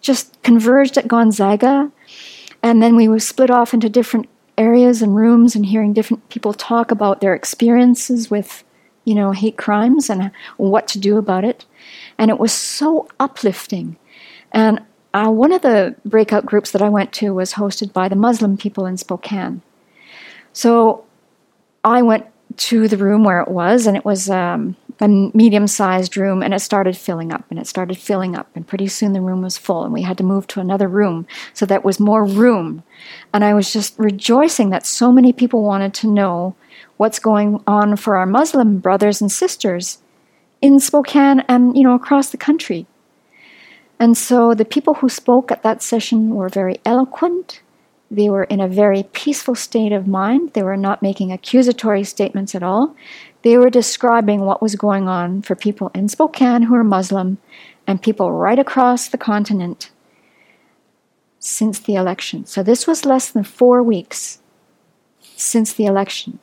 [0.00, 1.90] just converged at Gonzaga.
[2.62, 6.52] And then we were split off into different areas and rooms and hearing different people
[6.52, 8.64] talk about their experiences with,
[9.04, 11.64] you know, hate crimes and what to do about it.
[12.18, 13.96] And it was so uplifting.
[14.50, 14.80] And
[15.14, 18.56] uh, one of the breakout groups that I went to was hosted by the Muslim
[18.56, 19.62] people in Spokane.
[20.52, 21.04] So
[21.84, 22.26] I went
[22.56, 26.52] to the room where it was, and it was um, a medium sized room and
[26.52, 29.56] it started filling up and it started filling up and pretty soon the room was
[29.56, 32.82] full and we had to move to another room so that was more room
[33.32, 36.54] and i was just rejoicing that so many people wanted to know
[36.96, 39.98] what's going on for our muslim brothers and sisters
[40.60, 42.86] in spokane and you know across the country
[44.00, 47.62] and so the people who spoke at that session were very eloquent
[48.10, 50.52] they were in a very peaceful state of mind.
[50.54, 52.96] They were not making accusatory statements at all.
[53.48, 57.38] They were describing what was going on for people in Spokane who are Muslim
[57.86, 59.90] and people right across the continent
[61.38, 62.44] since the election.
[62.44, 64.40] So this was less than four weeks
[65.34, 66.40] since the election.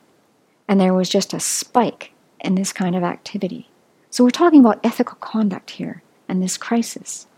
[0.66, 3.70] And there was just a spike in this kind of activity.
[4.10, 7.28] So we're talking about ethical conduct here and this crisis.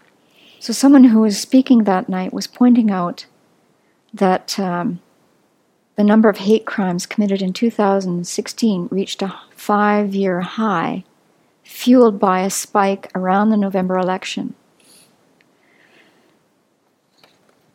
[0.60, 3.26] So someone who was speaking that night was pointing out
[4.14, 5.00] that um,
[5.98, 11.02] the number of hate crimes committed in 2016 reached a five year high,
[11.64, 14.54] fueled by a spike around the November election.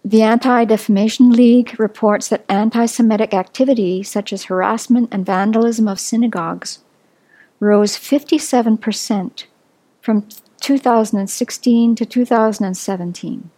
[0.05, 5.99] The Anti Defamation League reports that anti Semitic activity, such as harassment and vandalism of
[5.99, 6.79] synagogues,
[7.59, 9.43] rose 57%
[9.99, 10.29] from
[10.61, 13.49] 2016 to 2017.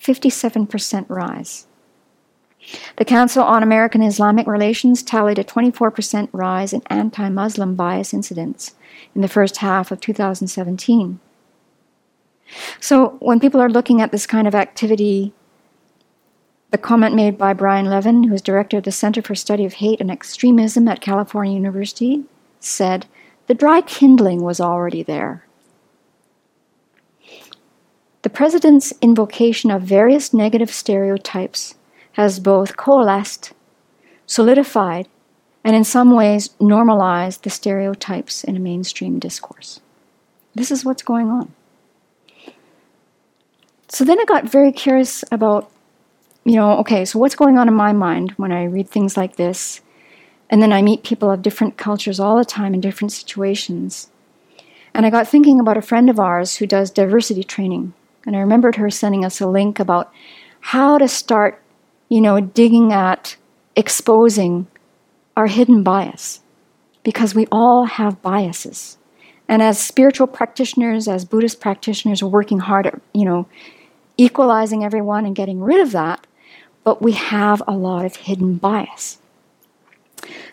[0.00, 1.66] 57% rise.
[2.96, 8.74] The Council on American Islamic Relations tallied a 24% rise in anti Muslim bias incidents
[9.14, 11.20] in the first half of 2017.
[12.80, 15.32] So, when people are looking at this kind of activity,
[16.70, 19.74] the comment made by Brian Levin, who is director of the Center for Study of
[19.74, 22.24] Hate and Extremism at California University,
[22.60, 23.06] said
[23.46, 25.46] the dry kindling was already there.
[28.22, 31.74] The president's invocation of various negative stereotypes
[32.14, 33.52] has both coalesced,
[34.26, 35.08] solidified,
[35.64, 39.80] and in some ways normalized the stereotypes in a mainstream discourse.
[40.54, 41.52] This is what's going on.
[43.88, 45.70] So then I got very curious about,
[46.44, 49.36] you know, okay, so what's going on in my mind when I read things like
[49.36, 49.80] this?
[50.50, 54.08] And then I meet people of different cultures all the time in different situations.
[54.92, 57.94] And I got thinking about a friend of ours who does diversity training.
[58.24, 60.12] And I remembered her sending us a link about
[60.60, 61.60] how to start
[62.08, 63.36] you know, digging at
[63.76, 64.66] exposing
[65.36, 66.40] our hidden bias
[67.02, 68.98] because we all have biases.
[69.48, 73.46] And as spiritual practitioners, as Buddhist practitioners, we're working hard at, you know,
[74.16, 76.26] equalizing everyone and getting rid of that,
[76.82, 79.18] but we have a lot of hidden bias.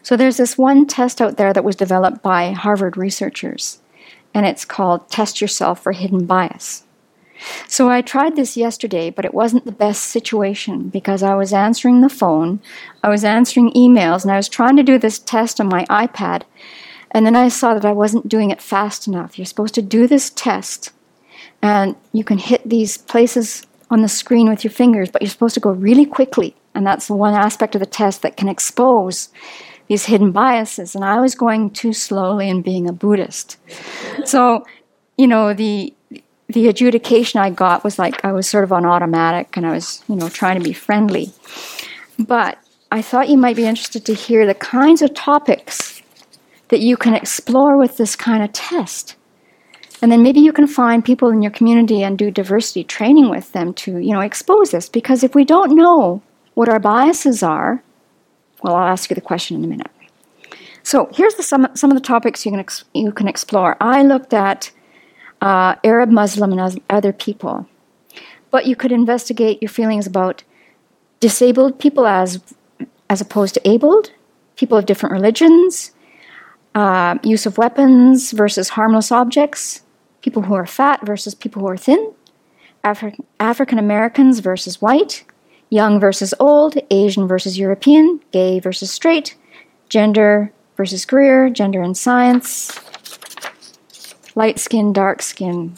[0.02, 3.80] So there's this one test out there that was developed by Harvard researchers,
[4.34, 6.84] and it's called Test Yourself for Hidden Bias.
[7.68, 12.02] So I tried this yesterday, but it wasn't the best situation because I was answering
[12.02, 12.60] the phone,
[13.04, 16.44] I was answering emails, and I was trying to do this test on my iPad.
[17.12, 19.38] And then I saw that I wasn't doing it fast enough.
[19.38, 20.92] You're supposed to do this test,
[21.62, 25.56] and you can hit these places on the screen with your fingers, but you're supposed
[25.56, 26.56] to go really quickly.
[26.74, 29.30] And that's the one aspect of the test that can expose
[29.88, 30.96] these hidden biases.
[30.96, 33.58] And I was going too slowly and being a Buddhist.
[34.24, 34.66] So,
[35.18, 35.94] you know, the
[36.52, 40.04] the adjudication I got was like I was sort of on automatic and I was,
[40.08, 41.32] you know, trying to be friendly.
[42.20, 42.58] But
[42.92, 46.02] I thought you might be interested to hear the kinds of topics
[46.70, 49.16] that you can explore with this kind of test.
[50.02, 53.52] And then maybe you can find people in your community and do diversity training with
[53.52, 54.90] them to, you know, expose this.
[54.90, 56.22] Because if we don't know
[56.56, 57.84] what our biases are,
[58.64, 59.92] well, I'll ask you the question in a minute.
[60.84, 63.78] So here's the, some, some of the topics you can, ex- you can explore.
[63.80, 64.72] I looked at
[65.42, 67.68] uh, Arab, Muslim, and other people.
[68.52, 70.44] But you could investigate your feelings about
[71.20, 72.42] disabled people as
[73.10, 74.12] as opposed to abled,
[74.56, 75.92] people of different religions,
[76.76, 79.82] uh, use of weapons versus harmless objects,
[80.22, 82.14] people who are fat versus people who are thin,
[82.86, 85.26] Afri- African Americans versus white,
[85.70, 89.36] young versus old, Asian versus European, gay versus straight,
[89.90, 92.80] gender versus career, gender and science,
[94.36, 95.76] light skin, dark skin.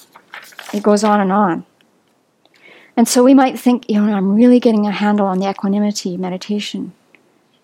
[0.73, 1.65] It goes on and on.
[2.95, 6.15] And so we might think, you know, I'm really getting a handle on the equanimity
[6.17, 6.93] meditation.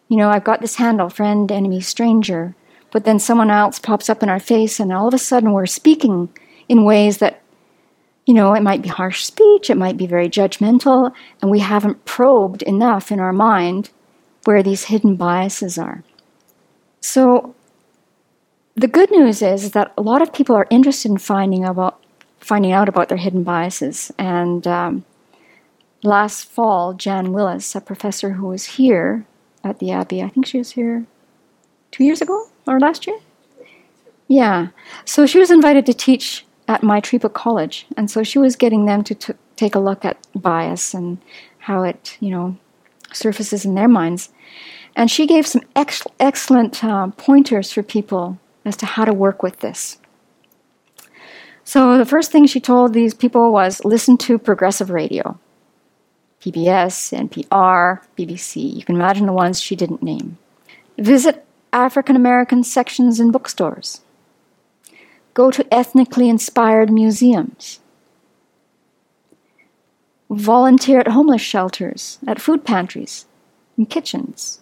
[0.08, 2.56] You know, I've got this handle friend, enemy, stranger.
[2.92, 5.68] But then someone else pops up in our face, and all of a sudden we're
[5.68, 6.30] speaking
[6.68, 7.42] in ways that,
[8.26, 12.06] you know, it might be harsh speech, it might be very judgmental, and we haven't
[12.06, 13.92] probed enough in our mind
[14.46, 16.04] where these hidden biases are.
[17.02, 17.54] So
[18.76, 22.02] the good news is that a lot of people are interested in finding about
[22.40, 24.12] finding out about their hidden biases.
[24.18, 25.06] And um,
[26.04, 29.26] last fall, Jan Willis, a professor who was here
[29.64, 31.06] at the Abbey, I think she was here
[31.92, 33.20] two years ago or last year.
[34.28, 34.68] Yeah,
[35.06, 39.04] so she was invited to teach at Maitripa College, and so she was getting them
[39.04, 41.18] to t- take a look at bias and
[41.58, 42.56] how it, you know,
[43.12, 44.30] surfaces in their minds.
[44.96, 49.42] And she gave some ex- excellent uh, pointers for people as to how to work
[49.44, 49.98] with this.
[51.64, 55.40] So the first thing she told these people was listen to progressive radio.
[56.42, 58.76] PBS, NPR, BBC.
[58.76, 60.38] You can imagine the ones she didn't name.
[60.98, 64.02] Visit African American sections in bookstores.
[65.34, 67.80] Go to ethnically inspired museums.
[70.30, 73.26] Volunteer at homeless shelters, at food pantries,
[73.78, 74.62] in kitchens.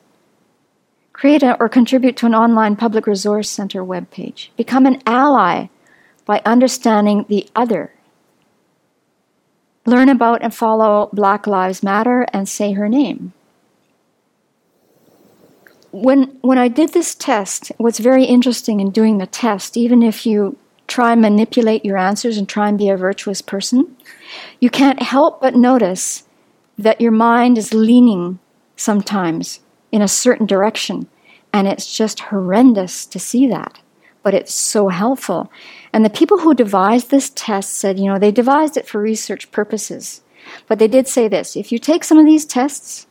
[1.18, 4.50] Create a, or contribute to an online public resource center webpage.
[4.56, 5.66] Become an ally
[6.26, 7.92] by understanding the other.
[9.88, 13.34] Learn about and follow Black Lives Matter and say her name.
[15.90, 20.24] When, when I did this test, what's very interesting in doing the test, even if
[20.24, 23.98] you try and manipulate your answers and try and be a virtuous person,
[24.60, 26.26] you can't help but notice
[26.78, 28.38] that your mind is leaning
[28.76, 31.08] sometimes in a certain direction.
[31.54, 33.80] And it's just horrendous to see that.
[34.23, 35.52] But it's so helpful.
[35.93, 39.50] And the people who devised this test said, you know, they devised it for research
[39.52, 40.21] purposes.
[40.67, 43.08] But they did say this if you take some of these tests,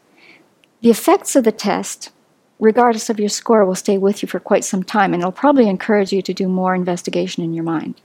[0.82, 2.10] the effects of the test,
[2.58, 5.14] regardless of your score, will stay with you for quite some time.
[5.14, 8.00] And it'll probably encourage you to do more investigation in your mind.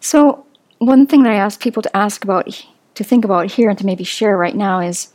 [0.00, 0.46] So,
[0.78, 3.86] one thing that I ask people to ask about, to think about here, and to
[3.86, 5.12] maybe share right now is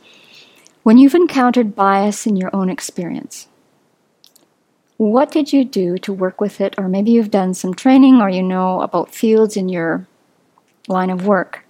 [0.84, 3.48] when you've encountered bias in your own experience,
[4.98, 6.74] what did you do to work with it?
[6.78, 10.06] Or maybe you've done some training or you know about fields in your
[10.86, 11.64] line of work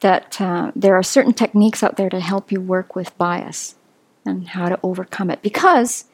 [0.00, 3.76] that uh, there are certain techniques out there to help you work with bias
[4.24, 5.42] and how to overcome it.
[5.42, 6.06] Because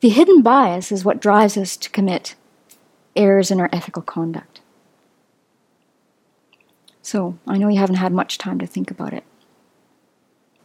[0.00, 2.34] the hidden bias is what drives us to commit
[3.14, 4.60] errors in our ethical conduct.
[7.02, 9.24] So I know you haven't had much time to think about it.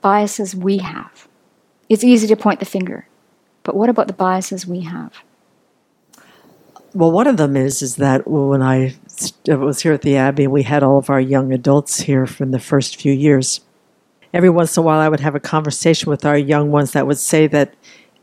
[0.01, 1.27] Biases we have.
[1.89, 3.07] It's easy to point the finger.
[3.63, 5.13] But what about the biases we have?
[6.93, 8.95] Well, one of them is is that when I
[9.47, 12.59] was here at the Abbey, we had all of our young adults here from the
[12.59, 13.61] first few years.
[14.33, 17.07] Every once in a while, I would have a conversation with our young ones that
[17.07, 17.75] would say that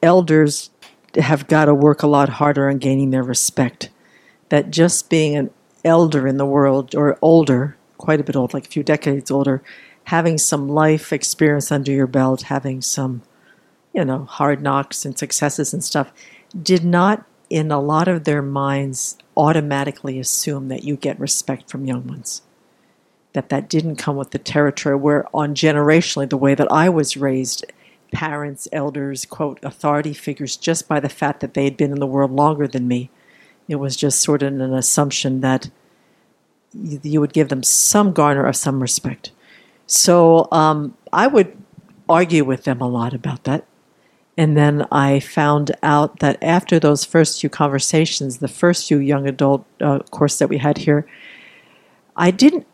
[0.02, 0.70] elders
[1.14, 3.90] have got to work a lot harder on gaining their respect.
[4.50, 5.50] That just being an
[5.84, 9.62] elder in the world, or older, quite a bit old, like a few decades older,
[10.08, 13.22] having some life experience under your belt, having some
[13.92, 16.12] you know, hard knocks and successes and stuff,
[16.62, 21.84] did not, in a lot of their minds, automatically assume that you get respect from
[21.84, 22.42] young ones.
[23.34, 27.16] That that didn't come with the territory where, on generationally, the way that I was
[27.16, 27.66] raised,
[28.10, 32.06] parents, elders, quote, authority figures, just by the fact that they had been in the
[32.06, 33.10] world longer than me,
[33.68, 35.70] it was just sort of an assumption that
[36.72, 39.32] you would give them some garner of some respect.
[39.88, 41.56] So um, I would
[42.08, 43.64] argue with them a lot about that.
[44.36, 49.26] And then I found out that after those first few conversations, the first few young
[49.26, 51.08] adult uh, course that we had here,
[52.16, 52.66] I didn't.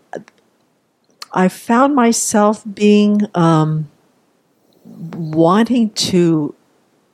[1.33, 3.91] I found myself being um,
[4.85, 6.55] wanting to.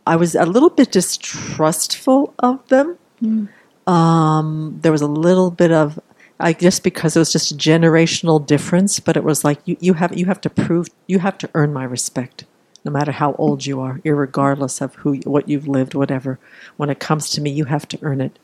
[0.07, 2.99] I was a little bit distrustful of them.
[3.23, 3.49] Mm.
[3.87, 6.01] Um, there was a little bit of
[6.41, 9.95] I guess because it was just a generational difference, but it was like you, you
[9.95, 12.45] have you have to prove you have to earn my respect
[12.85, 16.39] no matter how old you are, regardless of who, what you've lived, whatever.
[16.77, 18.39] When it comes to me, you have to earn it.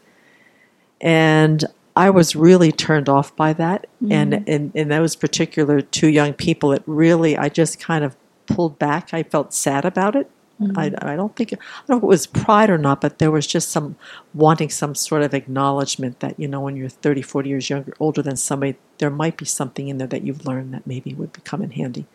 [1.01, 3.87] And I was really turned off by that.
[4.03, 4.13] Mm-hmm.
[4.13, 8.17] And in, in those particular two young people, it really, I just kind of
[8.47, 9.15] pulled back.
[9.15, 10.31] I felt sad about it.
[10.59, 11.07] I, mm-hmm.
[11.07, 13.47] I don't think I don't know if it was pride or not, but there was
[13.47, 13.97] just some
[14.33, 18.23] wanting some sort of acknowledgement that you know when you're 30, 40 years younger, older
[18.23, 21.61] than somebody, there might be something in there that you've learned that maybe would come
[21.61, 22.07] in handy.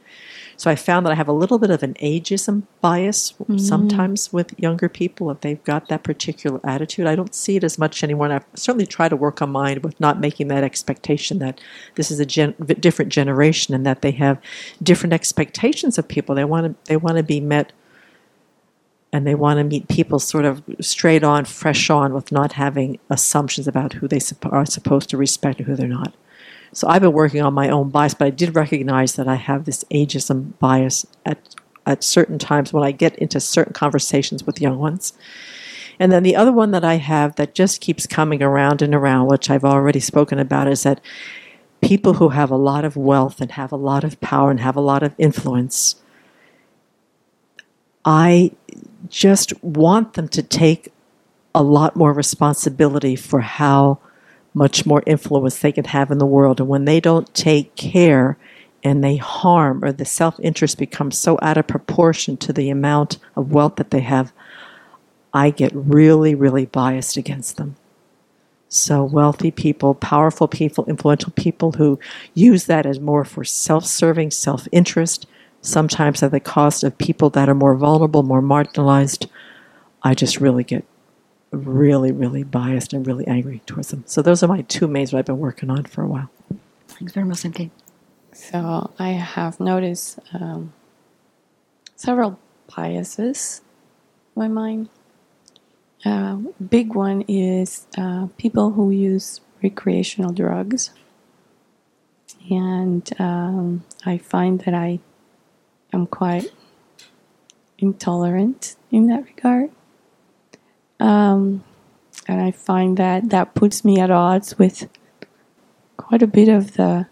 [0.57, 3.57] So I found that I have a little bit of an ageism bias mm-hmm.
[3.57, 7.07] sometimes with younger people if they've got that particular attitude.
[7.07, 9.81] I don't see it as much anymore, and I've certainly tried to work on mine
[9.83, 11.61] with not making that expectation that
[11.95, 14.39] this is a gen- different generation and that they have
[14.81, 16.33] different expectations of people.
[16.33, 17.71] They want to they want to be met
[19.13, 22.99] and they want to meet people sort of straight on, fresh on, with not having
[23.09, 26.13] assumptions about who they are supposed to respect and who they're not.
[26.73, 29.65] So I've been working on my own bias, but I did recognize that I have
[29.65, 31.55] this ageism bias at
[31.85, 35.13] at certain times when I get into certain conversations with young ones.
[35.99, 39.27] And then the other one that I have that just keeps coming around and around,
[39.27, 41.01] which I've already spoken about, is that
[41.81, 44.75] people who have a lot of wealth and have a lot of power and have
[44.75, 45.95] a lot of influence,
[48.05, 48.51] I
[49.09, 50.91] just want them to take
[51.53, 53.99] a lot more responsibility for how
[54.53, 56.59] much more influence they can have in the world.
[56.59, 58.37] And when they don't take care
[58.83, 63.17] and they harm or the self interest becomes so out of proportion to the amount
[63.35, 64.33] of wealth that they have,
[65.33, 67.75] I get really, really biased against them.
[68.67, 71.99] So, wealthy people, powerful people, influential people who
[72.33, 75.25] use that as more for self serving, self interest,
[75.61, 79.29] sometimes at the cost of people that are more vulnerable, more marginalized,
[80.03, 80.83] I just really get
[81.51, 84.03] really, really biased and really angry towards them.
[84.07, 86.29] So those are my two mains that I've been working on for a while.
[86.87, 87.71] Thanks very much, Kate.
[88.33, 90.73] So I have noticed um,
[91.95, 92.39] several
[92.75, 93.61] biases
[94.35, 94.89] in my mind.
[96.03, 96.37] Uh,
[96.69, 100.89] big one is uh, people who use recreational drugs,
[102.49, 104.99] and um, I find that I
[105.93, 106.51] am quite
[107.77, 109.71] intolerant in that regard.
[110.99, 111.63] Um,
[112.27, 114.87] and I find that that puts me at odds with
[115.97, 117.07] quite a bit of the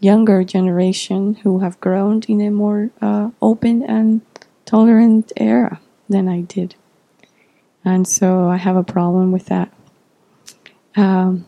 [0.00, 4.20] younger generation who have grown in a more uh, open and
[4.64, 6.74] tolerant era than I did.
[7.84, 9.72] And so I have a problem with that,
[10.96, 11.46] um,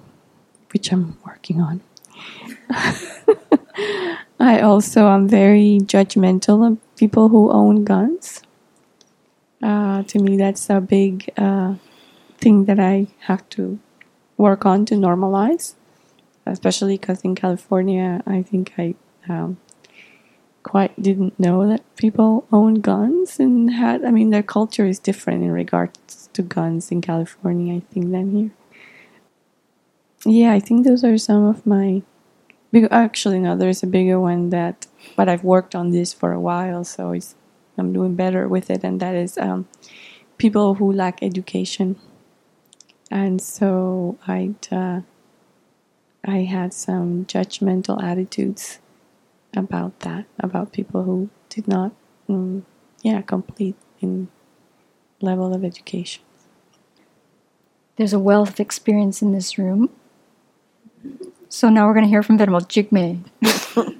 [0.73, 1.83] which I'm working on.
[4.41, 8.43] I also am very judgmental of people who own guns.
[9.63, 11.75] Uh, to me, that's a big uh,
[12.39, 13.79] thing that I have to
[14.39, 15.75] work on to normalize,
[16.47, 18.95] especially because in California, I think I
[19.29, 19.59] um,
[20.63, 25.43] quite didn't know that people own guns and had, I mean, their culture is different
[25.43, 28.51] in regards to guns in California, I think, than here.
[30.25, 32.03] Yeah, I think those are some of my
[32.73, 32.89] big.
[32.91, 36.85] Actually, no, there's a bigger one that, but I've worked on this for a while,
[36.85, 37.15] so
[37.79, 39.69] I'm doing better with it, and that is um,
[40.39, 41.97] people who lack education.
[43.11, 45.01] And so I uh,
[46.25, 48.79] I had some judgmental attitudes
[49.57, 51.93] about that, about people who did not,
[52.29, 52.67] um,
[53.03, 54.29] yeah, complete in
[55.21, 56.23] level of education.
[57.97, 59.91] There's a wealth of experience in this room.
[61.51, 63.25] So now we're going to hear from Venerable Jigme.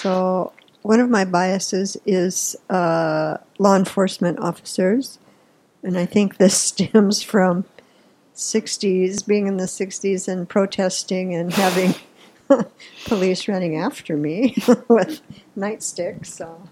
[0.00, 5.18] So, one of my biases is uh, law enforcement officers,
[5.82, 7.66] and I think this stems from
[8.34, 11.94] 60s, being in the 60s and protesting and having
[13.04, 14.54] police running after me
[14.88, 15.20] with
[15.54, 16.26] nightsticks.
[16.26, 16.62] So,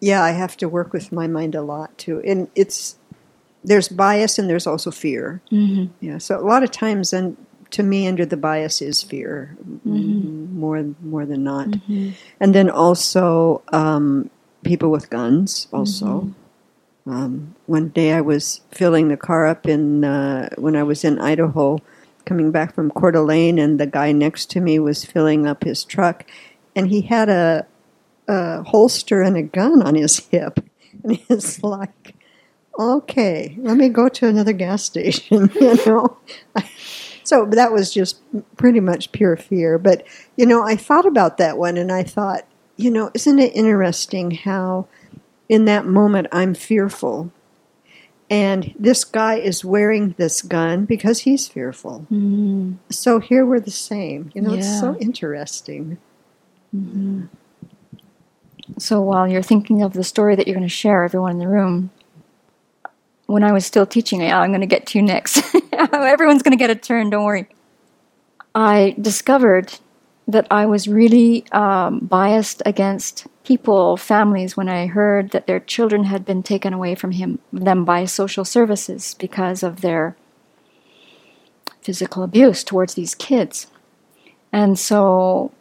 [0.00, 2.98] yeah, I have to work with my mind a lot too, and it's
[3.64, 5.40] there's bias and there's also fear.
[5.50, 5.92] Mm-hmm.
[6.04, 7.36] Yeah, so a lot of times, and
[7.70, 9.56] to me, under the bias is fear
[9.86, 11.68] mm, more more than not,
[12.40, 14.30] and then also um,
[14.62, 15.68] people with guns.
[15.72, 16.32] Also,
[17.06, 21.18] um, one day I was filling the car up in uh, when I was in
[21.18, 21.78] Idaho,
[22.24, 25.84] coming back from Coeur d'Alene, and the guy next to me was filling up his
[25.84, 26.24] truck,
[26.76, 27.66] and he had a,
[28.28, 30.60] a holster and a gun on his hip,
[31.02, 32.14] and it's like
[32.78, 36.16] okay, let me go to another gas station, you know.
[37.24, 38.20] so that was just
[38.56, 39.78] pretty much pure fear.
[39.78, 40.06] But,
[40.36, 42.46] you know, I thought about that one and I thought,
[42.76, 44.88] you know, isn't it interesting how
[45.48, 47.30] in that moment I'm fearful?
[48.30, 52.06] And this guy is wearing this gun because he's fearful.
[52.10, 52.72] Mm-hmm.
[52.88, 54.32] So here we're the same.
[54.34, 55.00] You know, it's so Yeah.
[55.00, 55.98] interesting.
[58.78, 61.48] So while you're thinking of the story that you're going to share, everyone in the
[61.48, 61.90] room,
[63.32, 65.42] when I was still teaching, I'm going to get to you next.
[65.72, 67.48] Everyone's going to get a turn, don't worry.
[68.54, 69.72] I discovered
[70.28, 76.04] that I was really um, biased against people, families, when I heard that their children
[76.04, 80.14] had been taken away from him, them by social services because of their
[81.80, 83.66] physical abuse towards these kids.
[84.52, 85.52] And so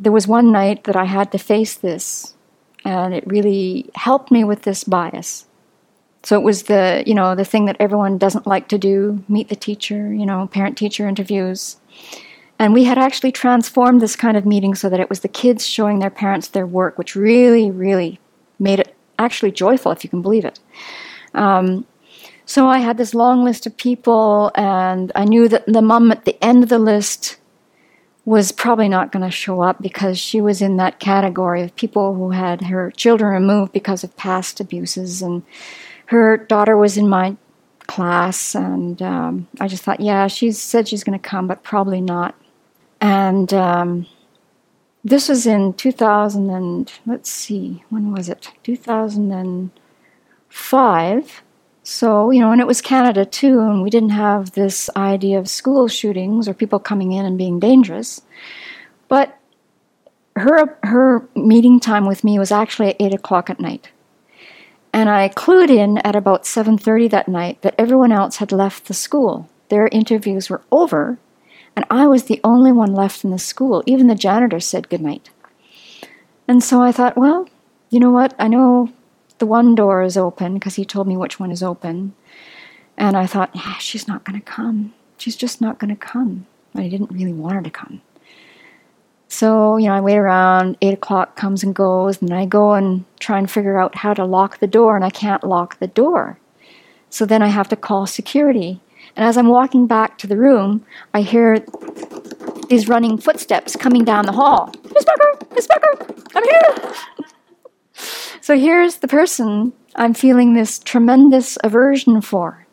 [0.00, 2.34] there was one night that I had to face this,
[2.84, 5.46] and it really helped me with this bias.
[6.22, 9.48] So it was the, you know, the thing that everyone doesn't like to do, meet
[9.48, 11.76] the teacher, you know, parent teacher interviews.
[12.58, 15.66] And we had actually transformed this kind of meeting so that it was the kids
[15.66, 18.20] showing their parents their work, which really, really
[18.58, 20.60] made it actually joyful, if you can believe it.
[21.32, 21.86] Um,
[22.44, 26.26] so I had this long list of people, and I knew that the mum at
[26.26, 27.38] the end of the list
[28.26, 32.14] was probably not going to show up because she was in that category of people
[32.14, 35.42] who had her children removed because of past abuses, and
[36.10, 37.36] her daughter was in my
[37.86, 42.00] class, and um, I just thought, yeah, she said she's going to come, but probably
[42.00, 42.34] not.
[43.00, 44.08] And um,
[45.04, 48.50] this was in 2000 and let's see, when was it?
[48.64, 51.42] 2005.
[51.84, 55.48] So, you know, and it was Canada too, and we didn't have this idea of
[55.48, 58.20] school shootings or people coming in and being dangerous.
[59.06, 59.38] But
[60.34, 63.90] her her meeting time with me was actually at eight o'clock at night.
[64.92, 68.94] And I clued in at about 7:30 that night that everyone else had left the
[68.94, 69.48] school.
[69.68, 71.18] Their interviews were over,
[71.76, 73.82] and I was the only one left in the school.
[73.86, 75.30] Even the janitor said goodnight.
[76.48, 77.48] And so I thought, well,
[77.90, 78.34] you know what?
[78.38, 78.90] I know
[79.38, 82.14] the one door is open because he told me which one is open.
[82.96, 84.92] And I thought, yeah, she's not going to come.
[85.16, 86.46] She's just not going to come.
[86.74, 88.02] And I didn't really want her to come.
[89.32, 93.04] So, you know, I wait around, eight o'clock comes and goes, and I go and
[93.20, 96.40] try and figure out how to lock the door, and I can't lock the door.
[97.10, 98.80] So then I have to call security.
[99.14, 101.64] And as I'm walking back to the room, I hear
[102.68, 104.74] these running footsteps coming down the hall.
[104.92, 106.94] Miss Becker, Miss Becker, I'm here.
[108.40, 112.66] so here's the person I'm feeling this tremendous aversion for.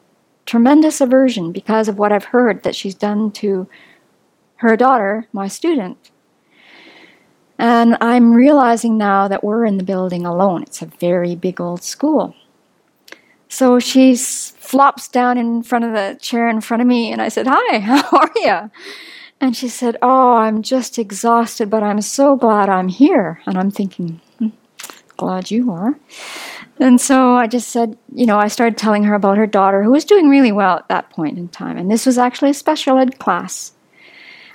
[0.48, 3.68] Tremendous aversion because of what I've heard that she's done to
[4.56, 6.10] her daughter, my student.
[7.58, 10.64] And I'm realizing now that we're in the building alone.
[10.64, 12.36] It's a very big old school.
[13.50, 17.30] So she flops down in front of the chair in front of me, and I
[17.30, 18.72] said, Hi, how are you?
[19.40, 23.42] And she said, Oh, I'm just exhausted, but I'm so glad I'm here.
[23.46, 24.50] And I'm thinking, hmm,
[25.16, 25.98] Glad you are.
[26.80, 29.92] And so I just said, you know, I started telling her about her daughter, who
[29.92, 31.78] was doing really well at that point in time.
[31.78, 33.72] And this was actually a special ed class.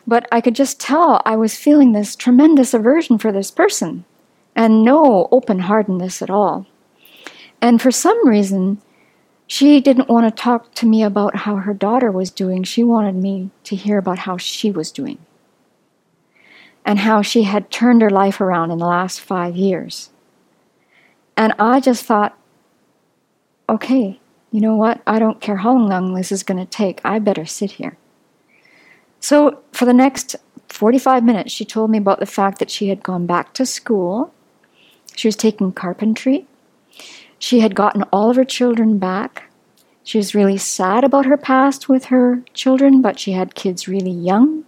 [0.06, 4.04] But I could just tell I was feeling this tremendous aversion for this person
[4.54, 6.66] and no open heartedness at all.
[7.60, 8.82] And for some reason,
[9.46, 12.64] she didn't want to talk to me about how her daughter was doing.
[12.64, 15.18] She wanted me to hear about how she was doing
[16.84, 20.10] and how she had turned her life around in the last five years.
[21.36, 22.36] And I just thought,
[23.68, 25.00] okay, you know what?
[25.06, 27.00] I don't care how long this is going to take.
[27.04, 27.96] I better sit here.
[29.22, 30.34] So for the next
[30.68, 34.34] 45 minutes, she told me about the fact that she had gone back to school.
[35.14, 36.46] She was taking carpentry.
[37.38, 39.44] She had gotten all of her children back.
[40.02, 44.10] She was really sad about her past with her children, but she had kids really
[44.10, 44.64] young.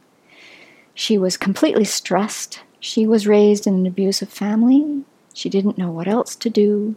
[0.94, 2.60] She was completely stressed.
[2.78, 5.02] She was raised in an abusive family.
[5.32, 6.94] She didn't know what else to do.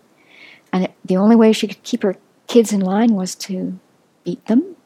[0.71, 3.79] And it, the only way she could keep her kids in line was to
[4.23, 4.76] beat them.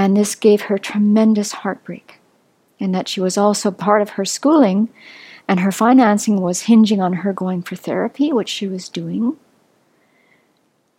[0.00, 2.20] And this gave her tremendous heartbreak.
[2.80, 4.88] And that she was also part of her schooling,
[5.46, 9.36] and her financing was hinging on her going for therapy, which she was doing.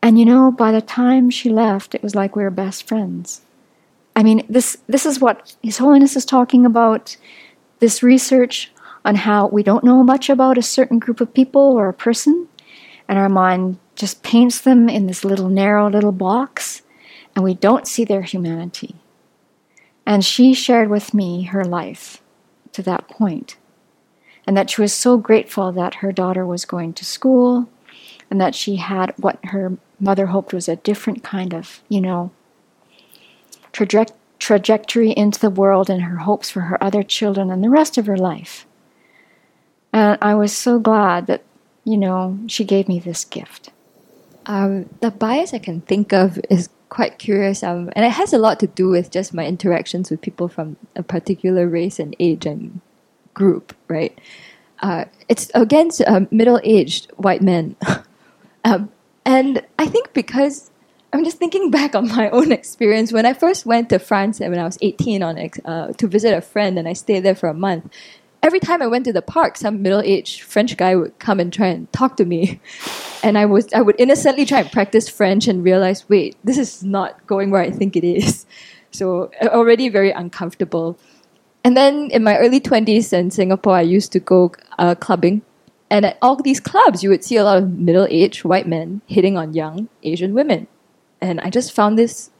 [0.03, 3.41] And you know, by the time she left, it was like we were best friends.
[4.15, 7.17] I mean, this, this is what His Holiness is talking about
[7.79, 8.71] this research
[9.03, 12.47] on how we don't know much about a certain group of people or a person,
[13.07, 16.83] and our mind just paints them in this little narrow little box,
[17.35, 18.95] and we don't see their humanity.
[20.05, 22.21] And she shared with me her life
[22.73, 23.57] to that point,
[24.47, 27.69] and that she was so grateful that her daughter was going to school,
[28.29, 32.31] and that she had what her mother hoped was a different kind of, you know,
[33.73, 37.97] traje- trajectory into the world and her hopes for her other children and the rest
[37.97, 38.65] of her life.
[39.93, 41.43] And I was so glad that,
[41.83, 43.69] you know, she gave me this gift.
[44.45, 48.37] Um, the bias I can think of is quite curious, um, and it has a
[48.37, 52.45] lot to do with just my interactions with people from a particular race and age
[52.45, 52.81] and
[53.33, 54.19] group, right?
[54.81, 57.77] Uh, it's against uh, middle aged white men.
[58.65, 58.91] um,
[59.25, 60.69] and I think because
[61.13, 64.59] I'm just thinking back on my own experience when I first went to France when
[64.59, 67.53] I was 18 on uh, to visit a friend, and I stayed there for a
[67.53, 67.89] month.
[68.43, 71.67] Every time I went to the park, some middle-aged French guy would come and try
[71.67, 72.59] and talk to me,
[73.23, 76.83] and I was I would innocently try and practice French and realize, wait, this is
[76.83, 78.45] not going where I think it is.
[78.93, 80.99] So already very uncomfortable.
[81.63, 85.43] And then in my early 20s in Singapore, I used to go uh, clubbing.
[85.89, 89.01] And at all these clubs, you would see a lot of middle aged white men
[89.07, 90.67] hitting on young Asian women.
[91.19, 92.31] And I just found this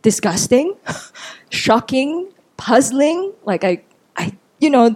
[0.00, 0.74] disgusting,
[1.50, 3.32] shocking, puzzling.
[3.44, 3.82] Like, I,
[4.16, 4.94] I, you know,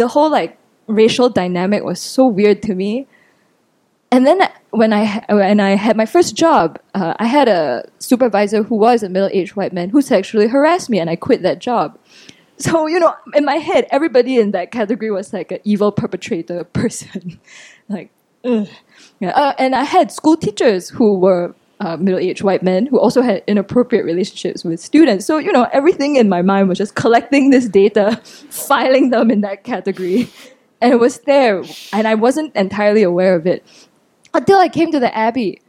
[0.00, 3.06] the whole like racial dynamic was so weird to me.
[4.10, 4.40] And then
[4.70, 9.04] when I when I had my first job, uh, I had a supervisor who was
[9.04, 11.96] a middle-aged white man who sexually harassed me, and I quit that job.
[12.56, 16.64] So, you know, in my head, everybody in that category was like an evil perpetrator
[16.80, 17.38] person.
[17.88, 18.10] like,
[18.44, 18.68] ugh.
[19.20, 19.30] Yeah.
[19.30, 23.42] Uh, and I had school teachers who were uh, middle-aged white men who also had
[23.46, 25.24] inappropriate relationships with students.
[25.24, 28.16] So, you know, everything in my mind was just collecting this data,
[28.50, 30.28] filing them in that category.
[30.82, 31.62] And it was there,
[31.92, 33.62] and I wasn't entirely aware of it
[34.32, 35.60] until I came to the Abbey.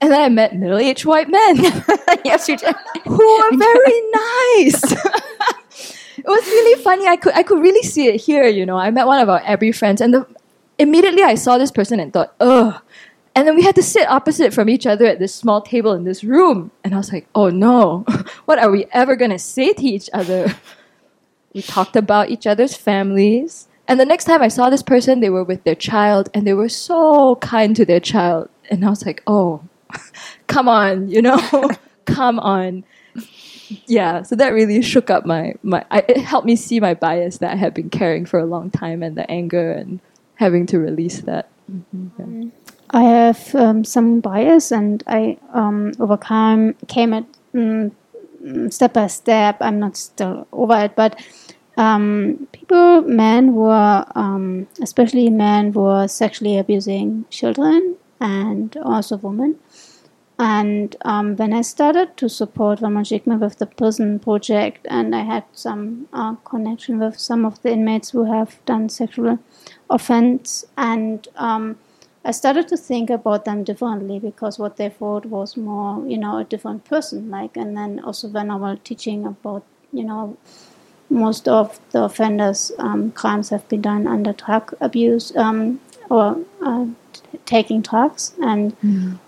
[0.00, 1.56] And then I met middle-aged white men.
[2.24, 2.74] yes, you did.
[3.04, 4.82] Who were very nice.
[4.90, 7.06] it was really funny.
[7.06, 8.48] I could I could really see it here.
[8.48, 10.26] You know, I met one of our Abbey friends, and the,
[10.80, 12.82] immediately I saw this person and thought, ugh.
[13.34, 16.04] And then we had to sit opposite from each other at this small table in
[16.04, 18.04] this room, and I was like, oh no,
[18.44, 20.54] what are we ever gonna say to each other?
[21.52, 23.66] We talked about each other's families.
[23.88, 26.54] And the next time I saw this person, they were with their child and they
[26.54, 28.48] were so kind to their child.
[28.70, 29.64] And I was like, oh,
[30.46, 31.40] come on, you know,
[32.04, 32.84] come on
[33.86, 35.84] yeah, so that really shook up my my.
[35.90, 38.70] I, it helped me see my bias that I had been carrying for a long
[38.70, 40.00] time, and the anger and
[40.36, 41.48] having to release that.
[41.70, 42.42] Mm-hmm.
[42.42, 42.50] Yeah.
[42.92, 47.24] I have um, some bias, and I um, overcome came it
[47.54, 47.92] mm,
[48.72, 49.58] step by step.
[49.60, 51.20] I'm not still over it, but
[51.76, 59.56] um, people, men were, um, especially men, were sexually abusing children and also women.
[60.38, 65.22] And um, when I started to support Ramon Jigme with the prison project, and I
[65.22, 69.38] had some uh, connection with some of the inmates who have done sexual
[69.90, 71.78] offense, and um,
[72.24, 76.38] I started to think about them differently because what they thought was more, you know,
[76.38, 77.30] a different person.
[77.30, 80.36] Like, and then also when I was teaching about, you know,
[81.08, 86.86] most of the offenders' um, crimes have been done under drug abuse um, or uh,
[87.12, 88.78] t- taking drugs, and.
[88.80, 89.18] Mm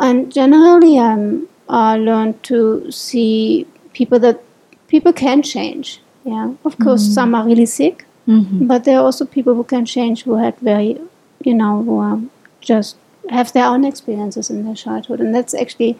[0.00, 4.42] and generally I'm uh, learned to see people that
[4.88, 6.00] people can change.
[6.24, 7.12] Yeah, of course, mm-hmm.
[7.12, 8.66] some are really sick, mm-hmm.
[8.66, 11.00] but there are also people who can change who had very,
[11.44, 12.28] you know,
[12.60, 12.96] just
[13.28, 15.98] have their own experiences in their childhood, and that's actually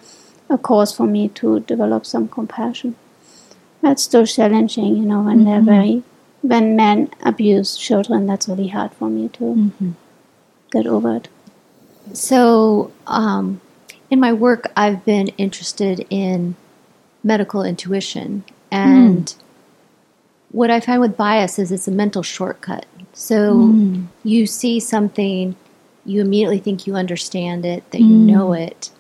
[0.49, 2.97] a cause for me to develop some compassion.
[3.83, 5.45] That's still challenging, you know, when mm-hmm.
[5.47, 6.03] they're very
[6.43, 8.27] when men abuse children.
[8.27, 9.91] That's really hard for me to mm-hmm.
[10.71, 11.29] get over it.
[12.13, 13.61] So, um,
[14.11, 16.57] in my work, I've been interested in
[17.23, 18.45] medical intuition.
[18.71, 19.37] And mm.
[20.51, 22.87] what I find with bias is it's a mental shortcut.
[23.13, 24.07] So mm.
[24.25, 25.57] you see something,
[26.05, 28.09] you immediately think you understand it, that mm.
[28.09, 28.91] you know it,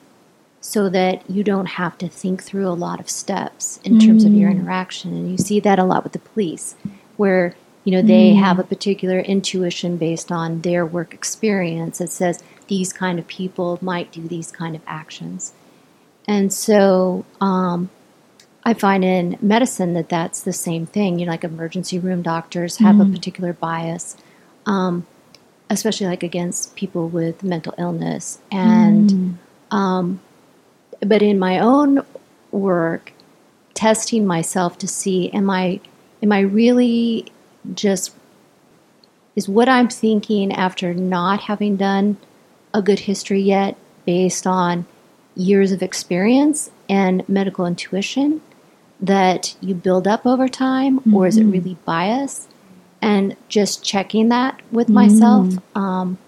[0.60, 4.32] so that you don't have to think through a lot of steps in terms of
[4.32, 4.58] your hmm.
[4.58, 5.12] interaction.
[5.14, 6.76] And you see that a lot with the police,
[7.16, 8.60] where you know they have hmm.
[8.60, 14.12] a particular intuition based on their work experience that says these kind of people might
[14.12, 15.54] do these kind of actions.
[16.28, 17.90] And so um,
[18.64, 21.18] I find in medicine that that's the same thing.
[21.18, 23.08] You know, like emergency room doctors have mm.
[23.08, 24.16] a particular bias,
[24.66, 25.06] um,
[25.70, 28.38] especially like against people with mental illness.
[28.50, 29.34] And mm.
[29.74, 30.20] um,
[31.00, 32.04] but in my own
[32.50, 33.12] work,
[33.74, 35.80] testing myself to see am I
[36.22, 37.26] am I really
[37.74, 38.14] just
[39.36, 42.18] is what I'm thinking after not having done
[42.74, 44.86] a good history yet based on
[45.34, 48.42] years of experience and medical intuition
[49.00, 51.14] that you build up over time, mm-hmm.
[51.14, 51.52] or is it mm-hmm.
[51.52, 52.48] really bias?
[53.02, 54.94] And just checking that with mm-hmm.
[54.94, 56.18] myself um,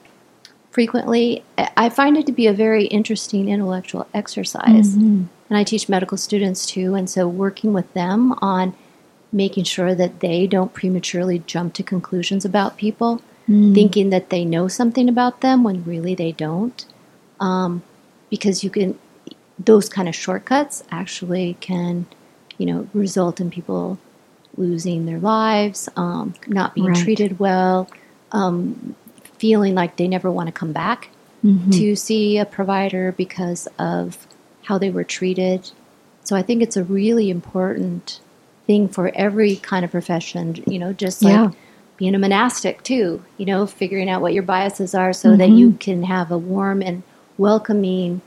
[0.70, 1.44] frequently,
[1.76, 4.96] I find it to be a very interesting intellectual exercise.
[4.96, 5.24] Mm-hmm.
[5.50, 8.74] And I teach medical students too, and so working with them on
[9.32, 13.74] making sure that they don't prematurely jump to conclusions about people mm.
[13.74, 16.84] thinking that they know something about them when really they don't.
[17.40, 17.82] Um,
[18.30, 18.98] because you can,
[19.58, 22.06] those kind of shortcuts actually can,
[22.62, 23.98] you know, result in people
[24.56, 26.96] losing their lives, um, not being right.
[26.96, 27.90] treated well,
[28.30, 28.94] um,
[29.38, 31.08] feeling like they never want to come back
[31.44, 31.70] mm-hmm.
[31.70, 34.28] to see a provider because of
[34.62, 35.72] how they were treated.
[36.22, 38.20] So I think it's a really important
[38.68, 41.50] thing for every kind of profession, you know, just like Yeah.
[41.96, 45.72] being a monastic too, you know, figuring out what your biases are so that you
[45.80, 47.02] can have a warm and
[47.38, 48.20] welcoming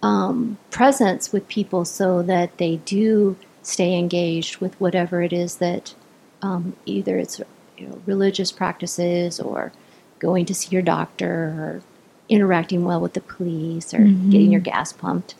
[0.00, 5.94] um, presence with people so that they do stay engaged with whatever it is that
[6.42, 7.40] um, either it's
[7.76, 9.72] you know, religious practices or
[10.18, 11.82] going to see your doctor or
[12.28, 15.34] interacting well with the police or getting your gas pumped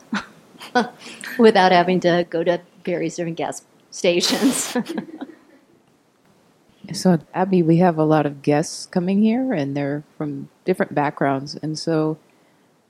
[1.38, 4.76] without having to go to various different gas stations.
[6.92, 11.54] So, Abbey, we have a lot of guests coming here, and they're from different backgrounds.
[11.54, 12.18] And so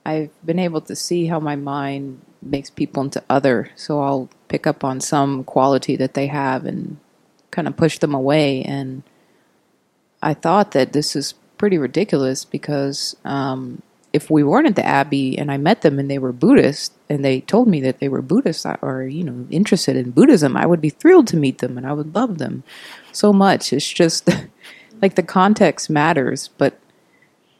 [0.05, 3.69] I've been able to see how my mind makes people into other.
[3.75, 6.97] So I'll pick up on some quality that they have and
[7.51, 8.61] kind of push them away.
[8.63, 9.01] And
[10.21, 13.81] I thought that this is pretty ridiculous because um,
[14.11, 17.23] if we weren't at the Abbey and I met them and they were Buddhist and
[17.23, 20.81] they told me that they were Buddhist or, you know, interested in Buddhism, I would
[20.81, 22.63] be thrilled to meet them and I would love them
[23.13, 23.71] so much.
[23.71, 24.29] It's just
[25.01, 26.77] like the context matters, but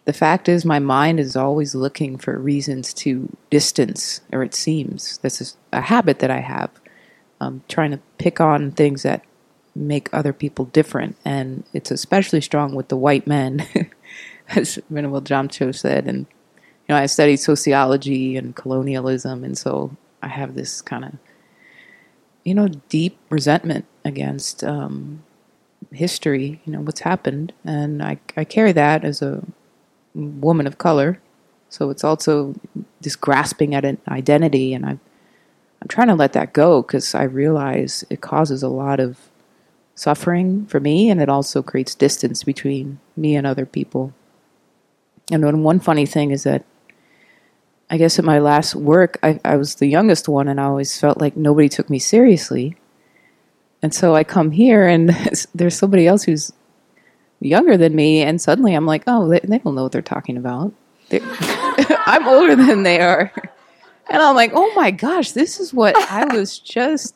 [0.06, 5.20] the fact is my mind is always looking for reasons to distance, or it seems
[5.20, 6.72] this is a habit that I have,
[7.42, 9.26] um, trying to pick on things that
[9.76, 13.66] make other people different, and it's especially strong with the white men,
[14.50, 16.08] as Venerable Damcho said.
[16.08, 16.28] And
[16.88, 21.14] you know, I studied sociology and colonialism, and so I have this kind of
[22.44, 25.24] you know deep resentment against um,
[25.92, 29.44] history, you know what's happened, and I I carry that as a
[30.14, 31.20] woman of color,
[31.70, 32.54] so it's also
[33.02, 35.00] this grasping at an identity, and I'm
[35.82, 39.18] I'm trying to let that go because I realize it causes a lot of
[39.96, 44.14] suffering for me, and it also creates distance between me and other people.
[45.32, 46.66] And one funny thing is that
[47.90, 51.00] I guess at my last work, I, I was the youngest one, and I always
[51.00, 52.78] felt like nobody took me seriously.
[53.82, 55.10] And so I come here, and
[55.56, 56.54] there's somebody else who's
[57.40, 60.38] younger than me, and suddenly I'm like, oh, they, they don't know what they're talking
[60.38, 60.74] about.
[61.12, 63.34] I'm older than they are.
[64.12, 67.16] And I'm like, oh my gosh, this is what I was just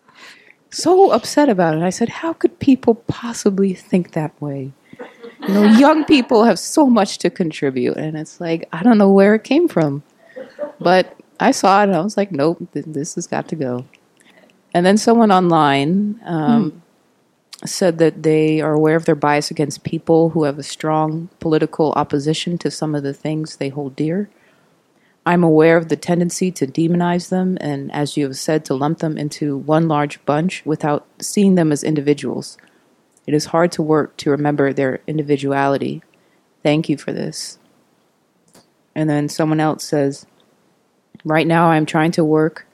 [0.69, 1.73] so upset about.
[1.73, 4.71] And I said, how could people possibly think that way?
[5.41, 7.97] You know, young people have so much to contribute.
[7.97, 10.03] And it's like, I don't know where it came from.
[10.79, 13.85] But I saw it and I was like, nope, th- this has got to go.
[14.73, 16.81] And then someone online um,
[17.65, 21.91] said that they are aware of their bias against people who have a strong political
[21.93, 24.29] opposition to some of the things they hold dear.
[25.25, 28.99] I'm aware of the tendency to demonize them and, as you have said, to lump
[28.99, 32.57] them into one large bunch without seeing them as individuals.
[33.25, 36.03] It is hard to work to remember their individuality.
[36.61, 37.57] Thank you for this.
[38.93, 40.27] And then someone else says,
[41.23, 42.67] Right now, I'm trying to work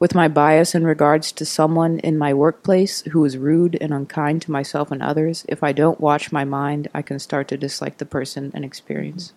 [0.00, 4.42] with my bias in regards to someone in my workplace who is rude and unkind
[4.42, 5.46] to myself and others.
[5.48, 9.32] If I don't watch my mind, I can start to dislike the person and experience.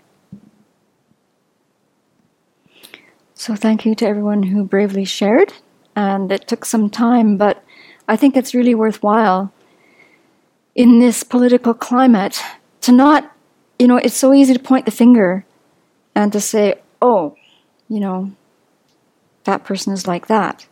[3.40, 5.54] So thank you to everyone who bravely shared.
[5.96, 7.64] And it took some time, but
[8.06, 9.54] I think it's really worthwhile
[10.76, 12.42] in this political climate
[12.82, 13.34] to not,
[13.80, 15.46] you know, it's so easy to point the finger
[16.14, 17.38] and to say, oh,
[17.88, 18.34] you know,
[19.46, 20.68] that person is like that.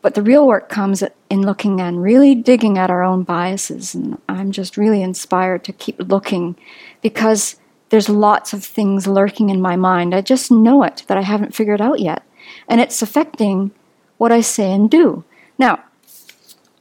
[0.00, 3.94] But the real work comes in looking and really digging at our own biases.
[3.94, 6.56] And I'm just really inspired to keep looking
[7.00, 7.60] because
[7.92, 10.14] there's lots of things lurking in my mind.
[10.14, 12.22] I just know it that I haven't figured out yet.
[12.66, 13.70] And it's affecting
[14.16, 15.24] what I say and do.
[15.58, 15.84] Now,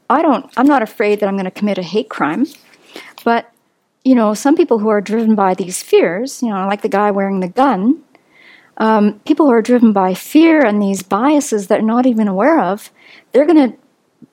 [0.09, 2.45] I don't I'm not afraid that I'm going to commit a hate crime,
[3.25, 3.51] but
[4.05, 7.11] you know, some people who are driven by these fears, you know, like the guy
[7.11, 8.01] wearing the gun,
[8.77, 12.61] um, people who are driven by fear and these biases that they're not even aware
[12.61, 12.89] of,
[13.33, 13.77] they're going to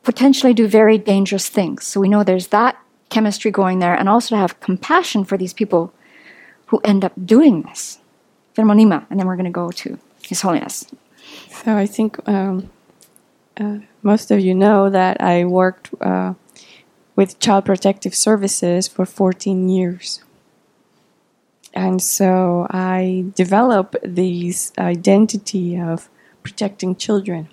[0.04, 1.84] potentially do very dangerous things.
[1.84, 5.52] So we know there's that chemistry going there, and also to have compassion for these
[5.52, 5.92] people
[6.68, 7.98] who end up doing this.
[8.56, 10.86] Vermonima, and then we're going to go to His Holiness.
[11.62, 12.70] So I think um,
[13.58, 16.34] uh, most of you know that I worked uh,
[17.14, 20.22] with Child Protective Services for 14 years.
[21.74, 26.08] And so I developed this identity of
[26.42, 27.48] protecting children.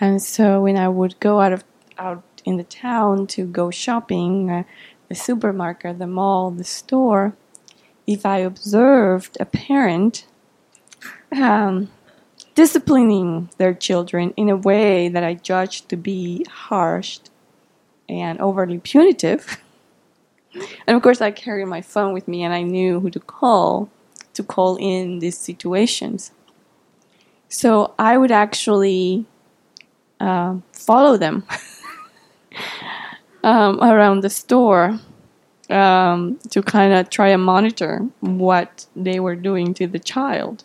[0.00, 1.64] And so when I would go out of
[1.96, 4.64] out in the town to go shopping, uh,
[5.08, 7.36] the supermarket, the mall, the store,
[8.06, 10.26] if I observed a parent
[11.32, 11.90] um,
[12.54, 17.18] disciplining their children in a way that I judged to be harsh
[18.08, 19.60] and overly punitive.
[20.86, 23.90] And of course, I carried my phone with me, and I knew who to call
[24.34, 26.30] to call in these situations.
[27.48, 29.26] So I would actually
[30.20, 31.44] uh, follow them
[33.44, 35.00] um, around the store
[35.70, 40.64] um, to kind of try and monitor what they were doing to the child.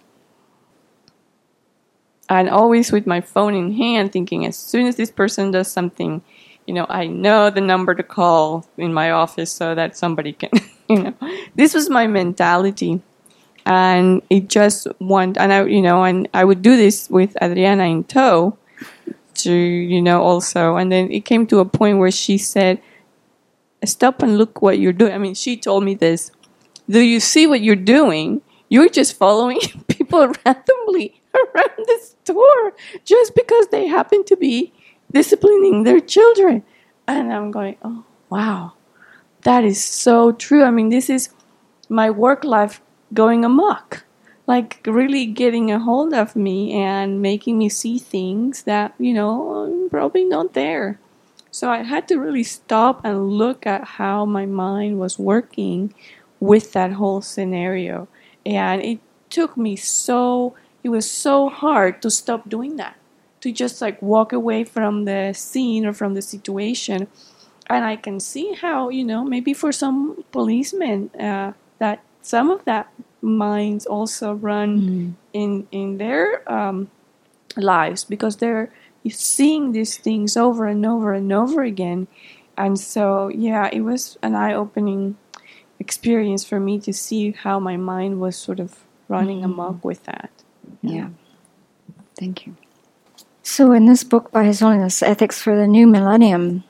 [2.27, 6.21] And always with my phone in hand, thinking as soon as this person does something,
[6.67, 10.51] you know, I know the number to call in my office so that somebody can,
[10.89, 11.13] you know,
[11.55, 13.01] this was my mentality.
[13.65, 17.83] And it just went, and I, you know, and I would do this with Adriana
[17.85, 18.57] in tow
[19.35, 20.75] to, you know, also.
[20.75, 22.81] And then it came to a point where she said,
[23.85, 25.13] stop and look what you're doing.
[25.13, 26.31] I mean, she told me this.
[26.89, 28.41] Do you see what you're doing?
[28.69, 32.73] You're just following people randomly around the store
[33.05, 34.73] just because they happen to be
[35.11, 36.63] disciplining their children.
[37.07, 38.73] And I'm going, oh, wow,
[39.41, 40.63] that is so true.
[40.63, 41.29] I mean, this is
[41.89, 42.81] my work life
[43.13, 44.03] going amok,
[44.45, 49.87] like really getting a hold of me and making me see things that, you know,
[49.89, 50.99] probably not there.
[51.51, 55.93] So I had to really stop and look at how my mind was working
[56.39, 58.07] with that whole scenario.
[58.45, 62.95] And it took me so, it was so hard to stop doing that,
[63.41, 67.07] to just like walk away from the scene or from the situation.
[67.67, 72.65] And I can see how, you know, maybe for some policemen, uh, that some of
[72.65, 72.91] that
[73.21, 75.13] minds also run mm.
[75.33, 76.89] in in their um,
[77.55, 78.71] lives because they're
[79.07, 82.07] seeing these things over and over and over again.
[82.57, 85.17] And so, yeah, it was an eye opening
[85.79, 89.53] experience for me to see how my mind was sort of running mm-hmm.
[89.53, 90.29] amok with that.
[90.81, 90.91] Yeah.
[90.91, 91.09] yeah.
[92.19, 92.55] Thank you.
[93.43, 96.63] So, in this book by His Holiness, Ethics for the New Millennium,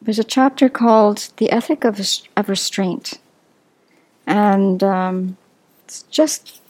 [0.00, 2.00] there's a chapter called The Ethic of,
[2.36, 3.18] of Restraint.
[4.26, 5.38] And um,
[5.84, 6.60] it's just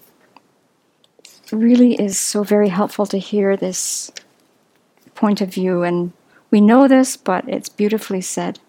[1.53, 4.11] really is so very helpful to hear this
[5.19, 6.13] point of view, and
[6.51, 8.61] we know this, but it's beautifully said.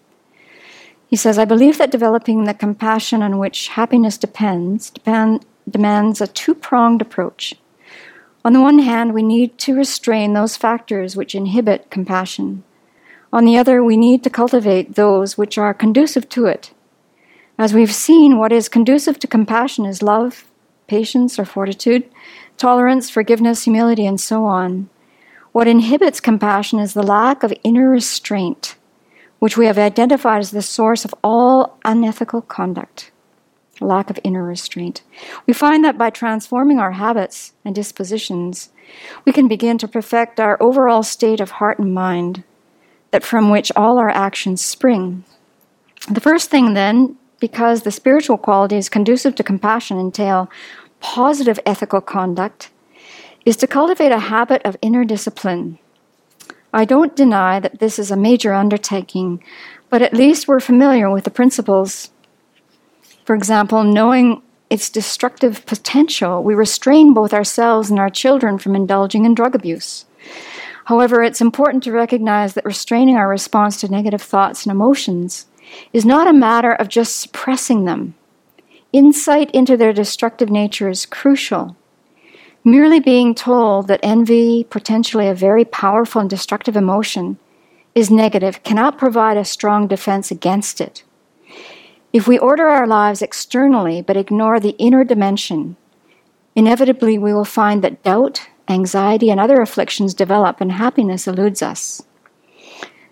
[1.08, 6.26] He says, I believe that developing the compassion on which happiness depends depend, demands a
[6.26, 7.54] two pronged approach.
[8.44, 12.64] On the one hand, we need to restrain those factors which inhibit compassion.
[13.32, 16.72] On the other, we need to cultivate those which are conducive to it.
[17.58, 20.44] As we've seen, what is conducive to compassion is love,
[20.88, 22.10] patience or fortitude,
[22.56, 24.88] tolerance, forgiveness, humility, and so on.
[25.52, 28.76] What inhibits compassion is the lack of inner restraint,
[29.40, 33.10] which we have identified as the source of all unethical conduct.
[33.80, 35.02] Lack of inner restraint.
[35.46, 38.70] We find that by transforming our habits and dispositions,
[39.24, 42.44] we can begin to perfect our overall state of heart and mind,
[43.10, 45.24] that from which all our actions spring.
[46.08, 50.48] The first thing, then, because the spiritual qualities conducive to compassion entail
[51.00, 52.70] positive ethical conduct,
[53.44, 55.78] is to cultivate a habit of inner discipline.
[56.72, 59.42] I don't deny that this is a major undertaking,
[59.88, 62.10] but at least we're familiar with the principles.
[63.24, 69.24] For example, knowing its destructive potential, we restrain both ourselves and our children from indulging
[69.24, 70.04] in drug abuse.
[70.84, 75.46] However, it's important to recognize that restraining our response to negative thoughts and emotions
[75.92, 78.14] is not a matter of just suppressing them.
[78.92, 81.76] Insight into their destructive nature is crucial
[82.64, 87.38] Merely being told that envy, potentially a very powerful and destructive emotion,
[87.94, 91.02] is negative cannot provide a strong defense against it.
[92.12, 95.76] If we order our lives externally but ignore the inner dimension,
[96.54, 102.02] inevitably we will find that doubt, anxiety, and other afflictions develop and happiness eludes us.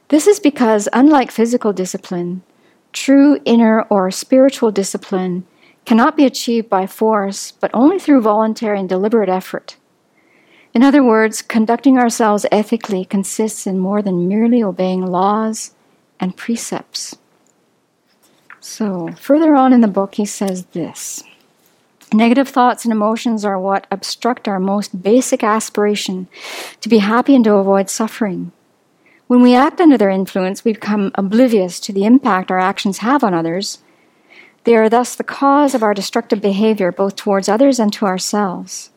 [0.08, 2.42] This is because, unlike physical discipline,
[2.92, 5.46] true inner or spiritual discipline
[5.88, 9.78] cannot be achieved by force, but only through voluntary and deliberate effort.
[10.74, 15.72] In other words, conducting ourselves ethically consists in more than merely obeying laws
[16.20, 17.16] and precepts.
[18.60, 21.24] So, further on in the book, he says this
[22.12, 26.28] Negative thoughts and emotions are what obstruct our most basic aspiration
[26.82, 28.52] to be happy and to avoid suffering.
[29.26, 33.24] When we act under their influence, we become oblivious to the impact our actions have
[33.24, 33.78] on others
[34.68, 38.90] they are thus the cause of our destructive behavior, both towards others and to ourselves.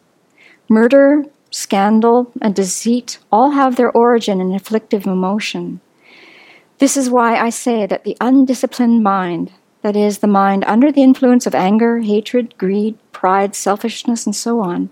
[0.68, 5.80] Murder, scandal, and deceit all have their origin in afflictive emotion.
[6.80, 11.04] This is why I say that the undisciplined mind, that is, the mind under the
[11.04, 14.90] influence of anger, hatred, greed, pride, selfishness, and so on,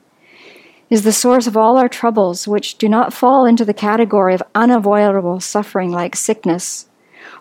[0.90, 4.44] is the source of all our troubles, which do not fall into the category of
[4.56, 6.88] unavoidable suffering like sickness,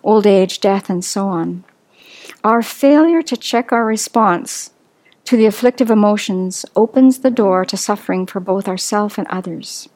[0.03, 1.63] old age, death, and so on.
[2.49, 4.71] Our failure to check our response
[5.25, 9.91] to the afflictive emotions opens the door to suffering for both ourselves and others.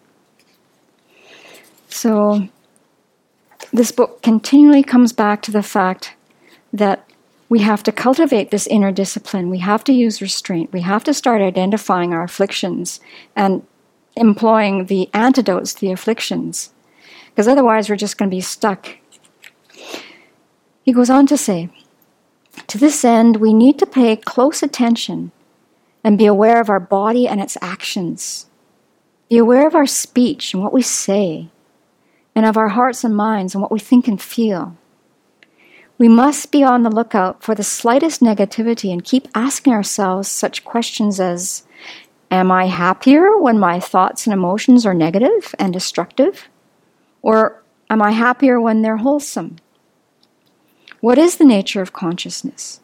[1.89, 2.51] So,
[3.73, 6.15] this book continually comes back to the fact
[6.75, 7.09] that
[7.49, 9.49] we have to cultivate this inner discipline.
[9.49, 10.75] We have to use restraint.
[10.75, 13.01] We have to start identifying our afflictions
[13.35, 13.67] and
[14.15, 16.75] employing the antidotes to the afflictions.
[17.31, 18.99] Because otherwise, we're just going to be stuck.
[20.83, 21.71] He goes on to say,
[22.69, 25.33] to this end, we need to pay close attention
[26.05, 28.47] and be aware of our body and its actions.
[29.29, 31.49] Be aware of our speech and what we say,
[32.35, 34.77] and of our hearts and minds and what we think and feel.
[35.99, 40.65] We must be on the lookout for the slightest negativity and keep asking ourselves such
[40.65, 41.65] questions as
[42.31, 46.49] Am I happier when my thoughts and emotions are negative and destructive?
[47.21, 49.57] Or am I happier when they're wholesome?
[51.03, 52.79] What is the nature of consciousness?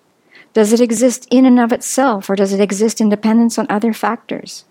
[0.52, 3.92] Does it exist in and of itself, or does it exist in dependence on other
[3.92, 4.64] factors?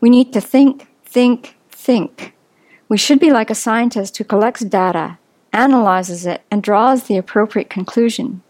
[0.00, 2.34] We need to think, think, think.
[2.88, 5.18] We should be like a scientist who collects data,
[5.52, 8.42] analyzes it, and draws the appropriate conclusion.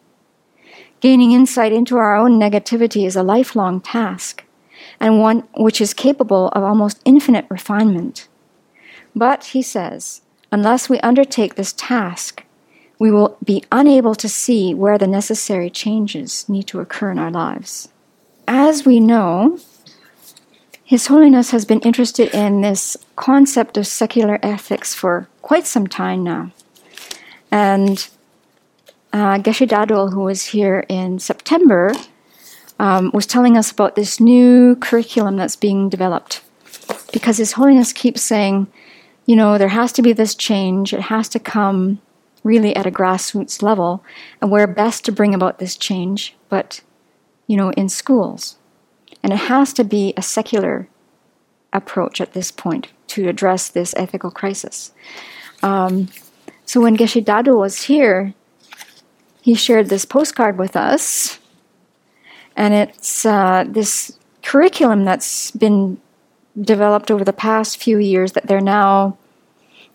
[1.00, 4.44] Gaining insight into our own negativity is a lifelong task,
[4.98, 8.26] and one which is capable of almost infinite refinement.
[9.14, 12.46] But, he says, unless we undertake this task,
[13.00, 17.30] we will be unable to see where the necessary changes need to occur in our
[17.30, 17.88] lives.
[18.46, 19.58] As we know,
[20.84, 26.22] His Holiness has been interested in this concept of secular ethics for quite some time
[26.22, 26.52] now.
[27.50, 28.06] And
[29.14, 31.94] uh, Geshe Dadul, who was here in September,
[32.78, 36.42] um, was telling us about this new curriculum that's being developed.
[37.14, 38.66] Because His Holiness keeps saying,
[39.24, 41.98] you know, there has to be this change, it has to come
[42.42, 44.04] really at a grassroots level
[44.40, 46.80] and where best to bring about this change, but
[47.46, 48.56] you know, in schools.
[49.22, 50.88] And it has to be a secular
[51.72, 54.92] approach at this point to address this ethical crisis.
[55.62, 56.08] Um,
[56.64, 58.34] so when Geshe Dadul was here,
[59.42, 61.38] he shared this postcard with us,
[62.56, 66.00] and it's uh, this curriculum that's been
[66.60, 69.16] developed over the past few years that they're now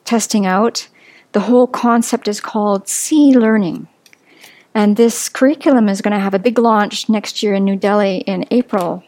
[0.04, 0.88] testing out
[1.36, 3.90] the whole concept is called See Learning.
[4.74, 8.20] And this curriculum is going to have a big launch next year in New Delhi
[8.20, 9.04] in April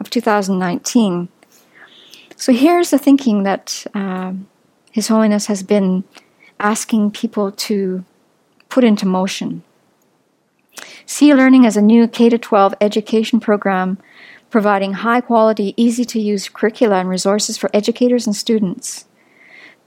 [0.00, 1.28] of 2019.
[2.36, 4.32] So here's the thinking that uh,
[4.90, 6.04] His Holiness has been
[6.58, 8.02] asking people to
[8.70, 9.62] put into motion.
[11.04, 13.98] See Learning is a new K 12 education program
[14.48, 19.04] providing high quality, easy to use curricula and resources for educators and students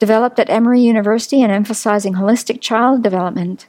[0.02, 3.68] developed at Emory University and emphasizing holistic child development.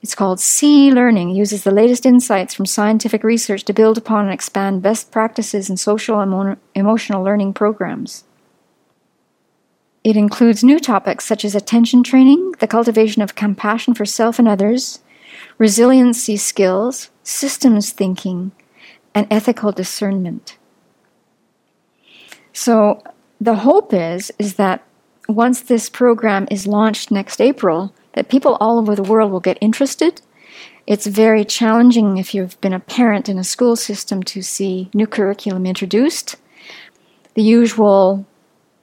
[0.00, 4.32] It's called See Learning, uses the latest insights from scientific research to build upon and
[4.32, 8.24] expand best practices in social and emotional learning programs.
[10.02, 14.48] It includes new topics such as attention training, the cultivation of compassion for self and
[14.48, 15.00] others,
[15.58, 18.52] resiliency skills, systems thinking,
[19.14, 20.56] and ethical discernment.
[22.54, 23.02] So
[23.38, 24.82] the hope is is that
[25.28, 29.58] once this program is launched next April, that people all over the world will get
[29.60, 30.20] interested.
[30.86, 35.06] It's very challenging if you've been a parent in a school system to see new
[35.06, 36.36] curriculum introduced.
[37.34, 38.26] The usual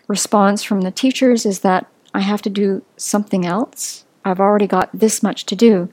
[0.08, 4.06] response from the teachers is that I have to do something else.
[4.26, 5.90] I've already got this much to do.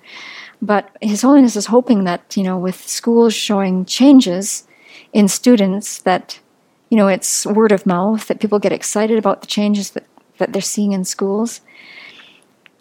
[0.63, 4.67] But His Holiness is hoping that, you know, with schools showing changes
[5.13, 6.41] in students, that,
[6.89, 10.07] you know, it's word of mouth, that people get excited about the changes that
[10.39, 11.61] that they're seeing in schools.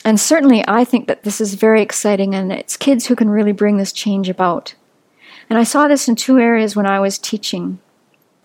[0.04, 3.52] And certainly, I think that this is very exciting, and it's kids who can really
[3.52, 4.76] bring this change about.
[5.50, 7.80] And I saw this in two areas when I was teaching.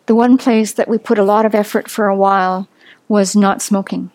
[0.07, 2.69] The one place that we put a lot of effort for a while
[3.09, 4.11] was not smoking.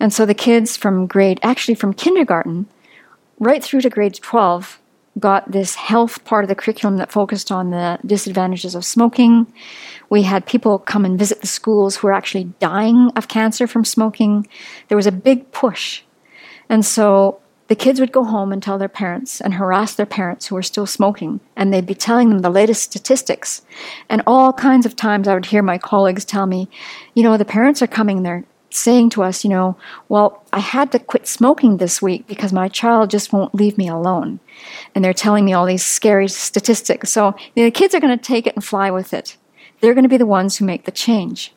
[0.00, 2.66] And so the kids from grade, actually from kindergarten,
[3.38, 4.80] right through to grade 12,
[5.18, 9.46] got this health part of the curriculum that focused on the disadvantages of smoking.
[10.10, 13.84] We had people come and visit the schools who were actually dying of cancer from
[13.84, 14.46] smoking.
[14.88, 16.02] There was a big push.
[16.68, 20.46] And so the kids would go home and tell their parents and harass their parents
[20.46, 23.62] who were still smoking, and they'd be telling them the latest statistics.
[24.08, 26.68] And all kinds of times I would hear my colleagues tell me,
[27.14, 28.44] you know, the parents are coming, they're
[28.74, 29.76] saying to us, you know,
[30.08, 33.88] well, I had to quit smoking this week because my child just won't leave me
[33.88, 34.40] alone.
[34.94, 37.10] And they're telling me all these scary statistics.
[37.10, 39.36] So you know, the kids are going to take it and fly with it.
[39.80, 41.52] They're going to be the ones who make the change.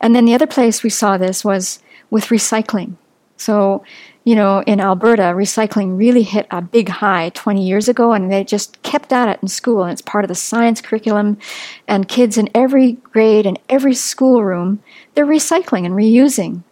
[0.00, 1.80] And then the other place we saw this was
[2.10, 2.96] with recycling.
[3.36, 3.84] So,
[4.24, 8.44] you know, in Alberta, recycling really hit a big high 20 years ago, and they
[8.44, 11.38] just kept at it in school, and it's part of the science curriculum.
[11.88, 14.82] And kids in every grade and every schoolroom,
[15.14, 16.62] they're recycling and reusing.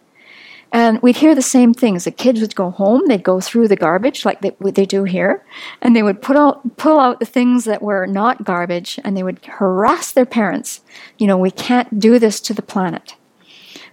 [0.73, 2.05] And we'd hear the same things.
[2.05, 5.43] The kids would go home, they'd go through the garbage like they, they do here,
[5.81, 9.23] and they would put out, pull out the things that were not garbage, and they
[9.23, 10.79] would harass their parents.
[11.17, 13.15] You know, we can't do this to the planet.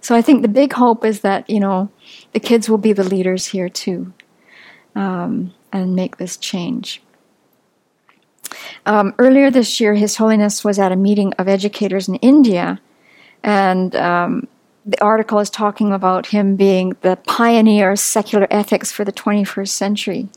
[0.01, 1.91] So I think the big hope is that, you know,
[2.33, 4.13] the kids will be the leaders here too
[4.95, 7.03] um, and make this change.
[8.87, 12.81] Um, earlier this year, His Holiness was at a meeting of educators in India,
[13.43, 14.49] and um,
[14.89, 19.69] the article is talking about him being the pioneer of secular ethics for the 21st
[19.69, 20.29] century.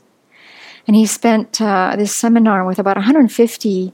[0.85, 3.93] And he spent uh, this seminar with about 150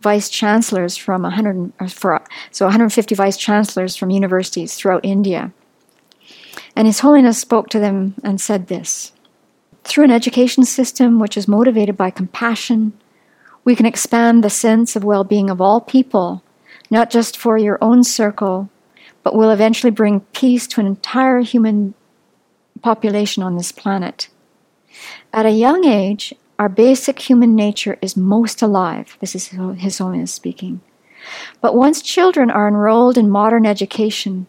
[0.00, 5.52] vice chancellors from 100 uh, for, so 150 vice chancellors from universities throughout India.
[6.78, 9.10] And His Holiness spoke to them and said this
[9.82, 12.92] Through an education system which is motivated by compassion,
[13.64, 16.44] we can expand the sense of well being of all people,
[16.88, 18.70] not just for your own circle,
[19.24, 21.94] but will eventually bring peace to an entire human
[22.80, 24.28] population on this planet.
[25.32, 29.16] At a young age, our basic human nature is most alive.
[29.18, 30.80] This is His Holiness speaking.
[31.60, 34.46] But once children are enrolled in modern education,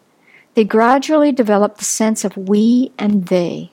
[0.56, 3.72] they gradually develop the sense of we and they.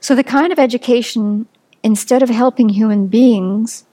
[0.00, 1.46] So the kind of education,
[1.82, 3.84] instead of helping human beings,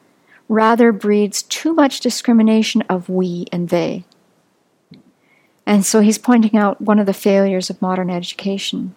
[0.48, 4.04] rather breeds too much discrimination of we and they.
[5.66, 8.96] And so he's pointing out one of the failures of modern education.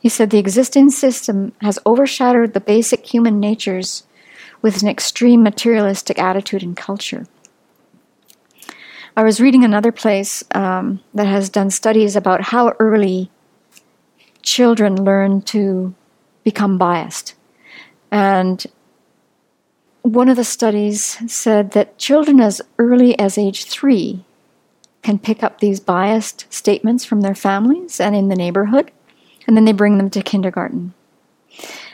[0.00, 4.04] He said the existing system has overshadowed the basic human natures
[4.60, 7.26] with an extreme materialistic attitude and culture.
[9.18, 13.32] I was reading another place um, that has done studies about how early
[14.42, 15.92] children learn to
[16.44, 17.34] become biased.
[18.12, 18.64] And
[20.02, 24.24] one of the studies said that children as early as age three
[25.02, 28.92] can pick up these biased statements from their families and in the neighborhood,
[29.48, 30.94] and then they bring them to kindergarten.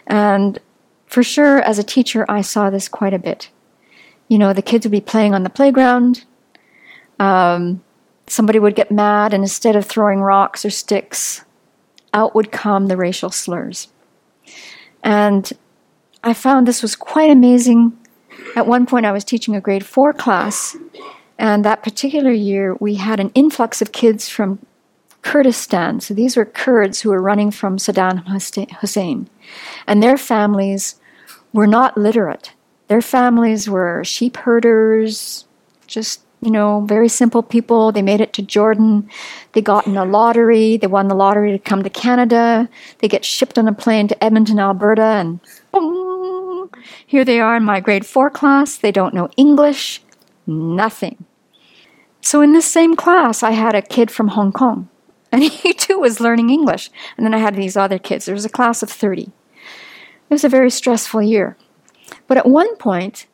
[0.07, 0.59] And
[1.07, 3.49] for sure, as a teacher, I saw this quite a bit.
[4.29, 6.27] You know, the kids would be playing on the playground,
[7.19, 7.83] um,
[8.27, 11.45] somebody would get mad, and instead of throwing rocks or sticks,
[12.13, 13.89] out would come the racial slurs.
[15.03, 15.53] And
[16.23, 17.99] I found this was quite amazing.
[18.57, 20.77] At one point, I was teaching a grade four class,
[21.39, 24.65] and that particular year, we had an influx of kids from
[25.23, 26.01] Kurdistan.
[26.01, 28.25] So these were Kurds who were running from Saddam
[28.81, 29.29] Hussein.
[29.87, 30.97] And their families
[31.53, 32.53] were not literate.
[32.89, 35.47] Their families were sheep herders,
[35.87, 37.91] just you know, very simple people.
[37.91, 39.09] They made it to Jordan.
[39.53, 40.77] They got in a lottery.
[40.77, 42.69] They won the lottery to come to Canada.
[42.99, 45.41] They get shipped on a plane to Edmonton, Alberta, and
[45.73, 46.71] boom,
[47.07, 48.77] here they are in my grade four class.
[48.77, 50.03] They don't know English,
[50.47, 51.25] nothing.
[52.21, 54.89] So in this same class, I had a kid from Hong Kong,
[55.33, 56.91] and he too was learning English.
[57.17, 58.27] And then I had these other kids.
[58.27, 59.23] There was a class of 30.
[59.23, 59.33] It
[60.29, 61.57] was a very stressful year.
[62.27, 63.27] But at one point,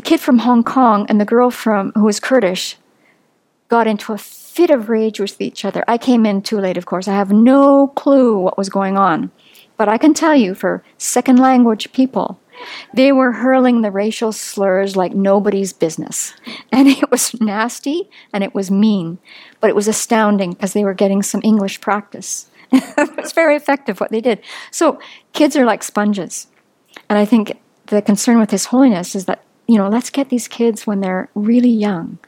[0.00, 2.78] the kid from Hong Kong and the girl from who was Kurdish
[3.68, 5.84] got into a fit of rage with each other.
[5.86, 7.06] I came in too late, of course.
[7.06, 9.30] I have no clue what was going on.
[9.76, 12.40] But I can tell you, for second language people,
[12.94, 16.32] they were hurling the racial slurs like nobody's business.
[16.72, 19.18] And it was nasty and it was mean,
[19.60, 22.48] but it was astounding because they were getting some English practice.
[22.72, 24.40] it was very effective what they did.
[24.70, 24.98] So
[25.34, 26.46] kids are like sponges.
[27.10, 30.48] And I think the concern with His Holiness is that you know, let's get these
[30.48, 32.18] kids when they're really young.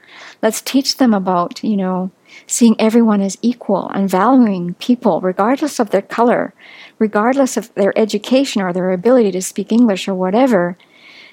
[0.42, 2.12] Let's teach them about, you know,
[2.46, 6.54] seeing everyone as equal and valuing people regardless of their color,
[7.00, 10.78] regardless of their education or their ability to speak English or whatever,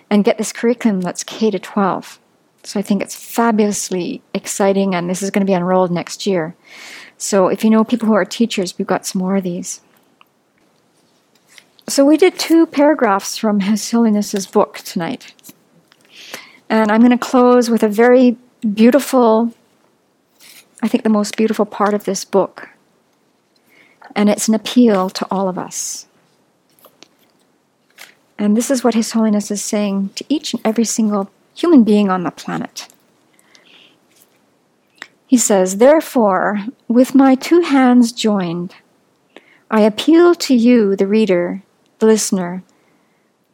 [0.10, 2.20] and get this curriculum that's K to 12.
[2.64, 6.56] So I think it's fabulously exciting, and this is going to be enrolled next year.
[7.20, 9.82] So if you know people who are teachers, we've got some more of these.
[11.88, 15.34] So we did two paragraphs from His Holiness's book tonight.
[16.70, 18.38] And I'm going to close with a very
[18.74, 19.54] beautiful,
[20.82, 22.70] I think the most beautiful part of this book.
[24.16, 26.06] And it's an appeal to all of us.
[28.38, 32.10] And this is what His Holiness is saying to each and every single human being
[32.10, 32.88] on the planet.
[35.28, 38.76] He says, Therefore, with my two hands joined,
[39.70, 41.62] I appeal to you, the reader,
[42.00, 42.64] the listener,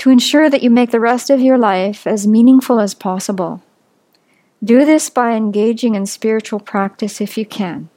[0.05, 3.63] to ensure that you make the rest of your life as meaningful as possible.
[4.63, 7.89] Do this by engaging in spiritual practice if you can.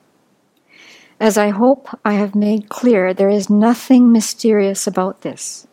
[1.20, 5.66] As I hope I have made clear, there is nothing mysterious about this.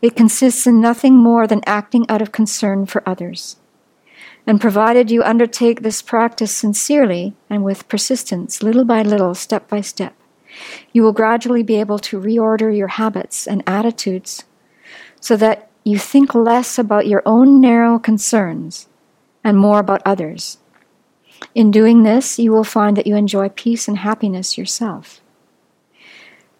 [0.00, 3.54] It consists in nothing more than acting out of concern for others.
[4.44, 9.80] And provided you undertake this practice sincerely and with persistence, little by little, step by
[9.80, 10.16] step,
[10.92, 14.42] you will gradually be able to reorder your habits and attitudes
[15.22, 18.88] so that you think less about your own narrow concerns
[19.44, 20.58] and more about others.
[21.54, 25.20] In doing this, you will find that you enjoy peace and happiness yourself.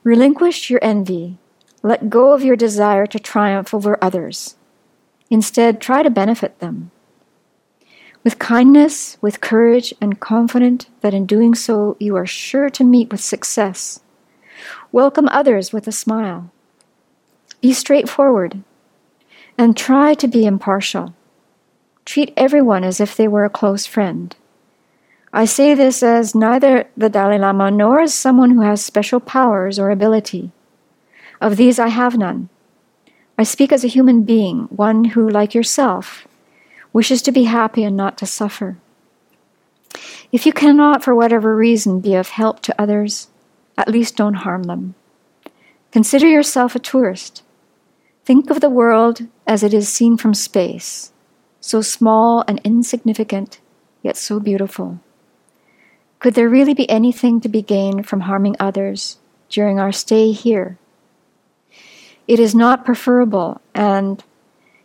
[0.04, 1.38] Relinquish your envy.
[1.82, 4.54] Let go of your desire to triumph over others.
[5.28, 6.92] Instead, try to benefit them.
[8.22, 13.10] With kindness, with courage, and confident that in doing so you are sure to meet
[13.10, 13.98] with success.
[14.92, 16.52] Welcome others with a smile.
[17.62, 18.60] Be straightforward
[19.56, 21.14] and try to be impartial.
[22.04, 24.34] Treat everyone as if they were a close friend.
[25.32, 29.78] I say this as neither the Dalai Lama nor as someone who has special powers
[29.78, 30.50] or ability.
[31.40, 32.48] Of these I have none.
[33.38, 36.26] I speak as a human being, one who, like yourself,
[36.92, 38.76] wishes to be happy and not to suffer.
[40.32, 43.28] If you cannot, for whatever reason, be of help to others,
[43.78, 44.96] at least don't harm them.
[45.92, 47.42] Consider yourself a tourist.
[48.24, 51.12] Think of the world as it is seen from space,
[51.60, 53.60] so small and insignificant,
[54.00, 55.00] yet so beautiful.
[56.20, 59.18] Could there really be anything to be gained from harming others
[59.48, 60.78] during our stay here?
[62.28, 64.22] It is not preferable, and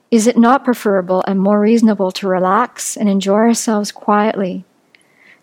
[0.09, 4.65] is it not preferable and more reasonable to relax and enjoy ourselves quietly,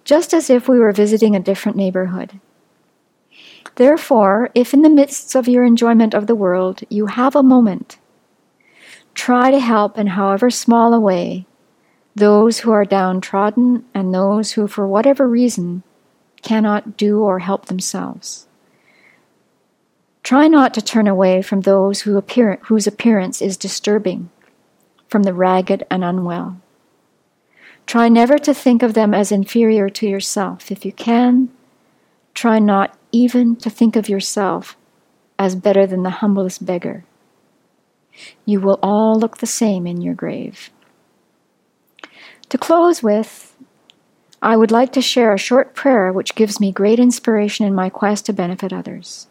[0.02, 2.40] just as if we were visiting a different neighborhood?
[3.76, 7.98] Therefore, if in the midst of your enjoyment of the world you have a moment,
[9.14, 11.46] try to help in however small a way
[12.14, 15.82] those who are downtrodden and those who, for whatever reason,
[16.42, 18.46] cannot do or help themselves.
[20.22, 24.30] Try not to turn away from those who appear, whose appearance is disturbing,
[25.08, 26.60] from the ragged and unwell.
[27.86, 30.70] Try never to think of them as inferior to yourself.
[30.70, 31.50] If you can,
[32.32, 34.76] try not even to think of yourself
[35.38, 37.04] as better than the humblest beggar.
[38.44, 40.70] You will all look the same in your grave.
[42.48, 43.56] To close with,
[44.42, 47.88] I would like to share a short prayer which gives me great inspiration in my
[47.88, 49.28] quest to benefit others.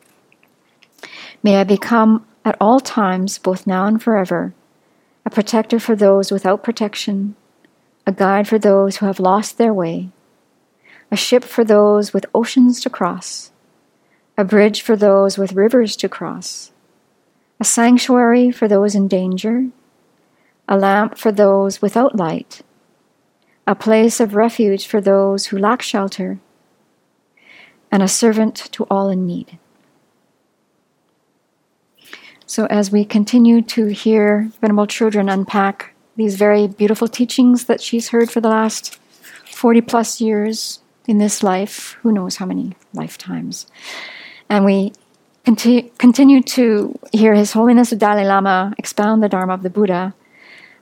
[1.43, 4.53] May I become at all times, both now and forever,
[5.25, 7.35] a protector for those without protection,
[8.07, 10.09] a guide for those who have lost their way,
[11.11, 13.51] a ship for those with oceans to cross,
[14.37, 16.71] a bridge for those with rivers to cross,
[17.59, 19.67] a sanctuary for those in danger,
[20.67, 22.61] a lamp for those without light,
[23.67, 26.39] a place of refuge for those who lack shelter,
[27.91, 29.59] and a servant to all in need.
[32.45, 38.09] So, as we continue to hear Venerable Chodron unpack these very beautiful teachings that she's
[38.09, 38.99] heard for the last
[39.45, 43.67] 40 plus years in this life, who knows how many lifetimes,
[44.49, 44.93] and we
[45.45, 50.13] conti- continue to hear His Holiness the Dalai Lama expound the Dharma of the Buddha,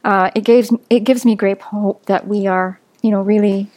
[0.03, 3.69] uh, it gives it gives me great hope that we are, you know, really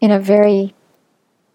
[0.00, 0.74] in a very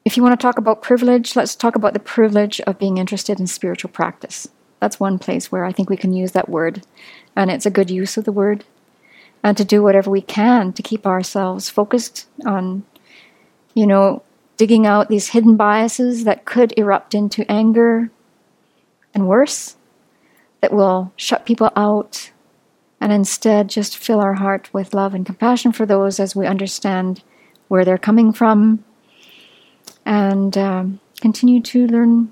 [0.03, 3.39] if you want to talk about privilege, let's talk about the privilege of being interested
[3.39, 4.47] in spiritual practice.
[4.79, 6.83] That's one place where I think we can use that word,
[7.35, 8.63] and it's a good use of the word,
[9.43, 12.83] and to do whatever we can to keep ourselves focused on,
[13.75, 14.23] you know,
[14.61, 18.11] digging out these hidden biases that could erupt into anger
[19.11, 19.75] and worse,
[20.59, 22.29] that will shut people out,
[22.99, 27.23] and instead just fill our heart with love and compassion for those as we understand
[27.69, 28.85] where they're coming from,
[30.05, 32.31] and um, continue to learn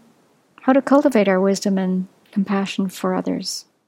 [0.62, 3.66] how to cultivate our wisdom and compassion for others.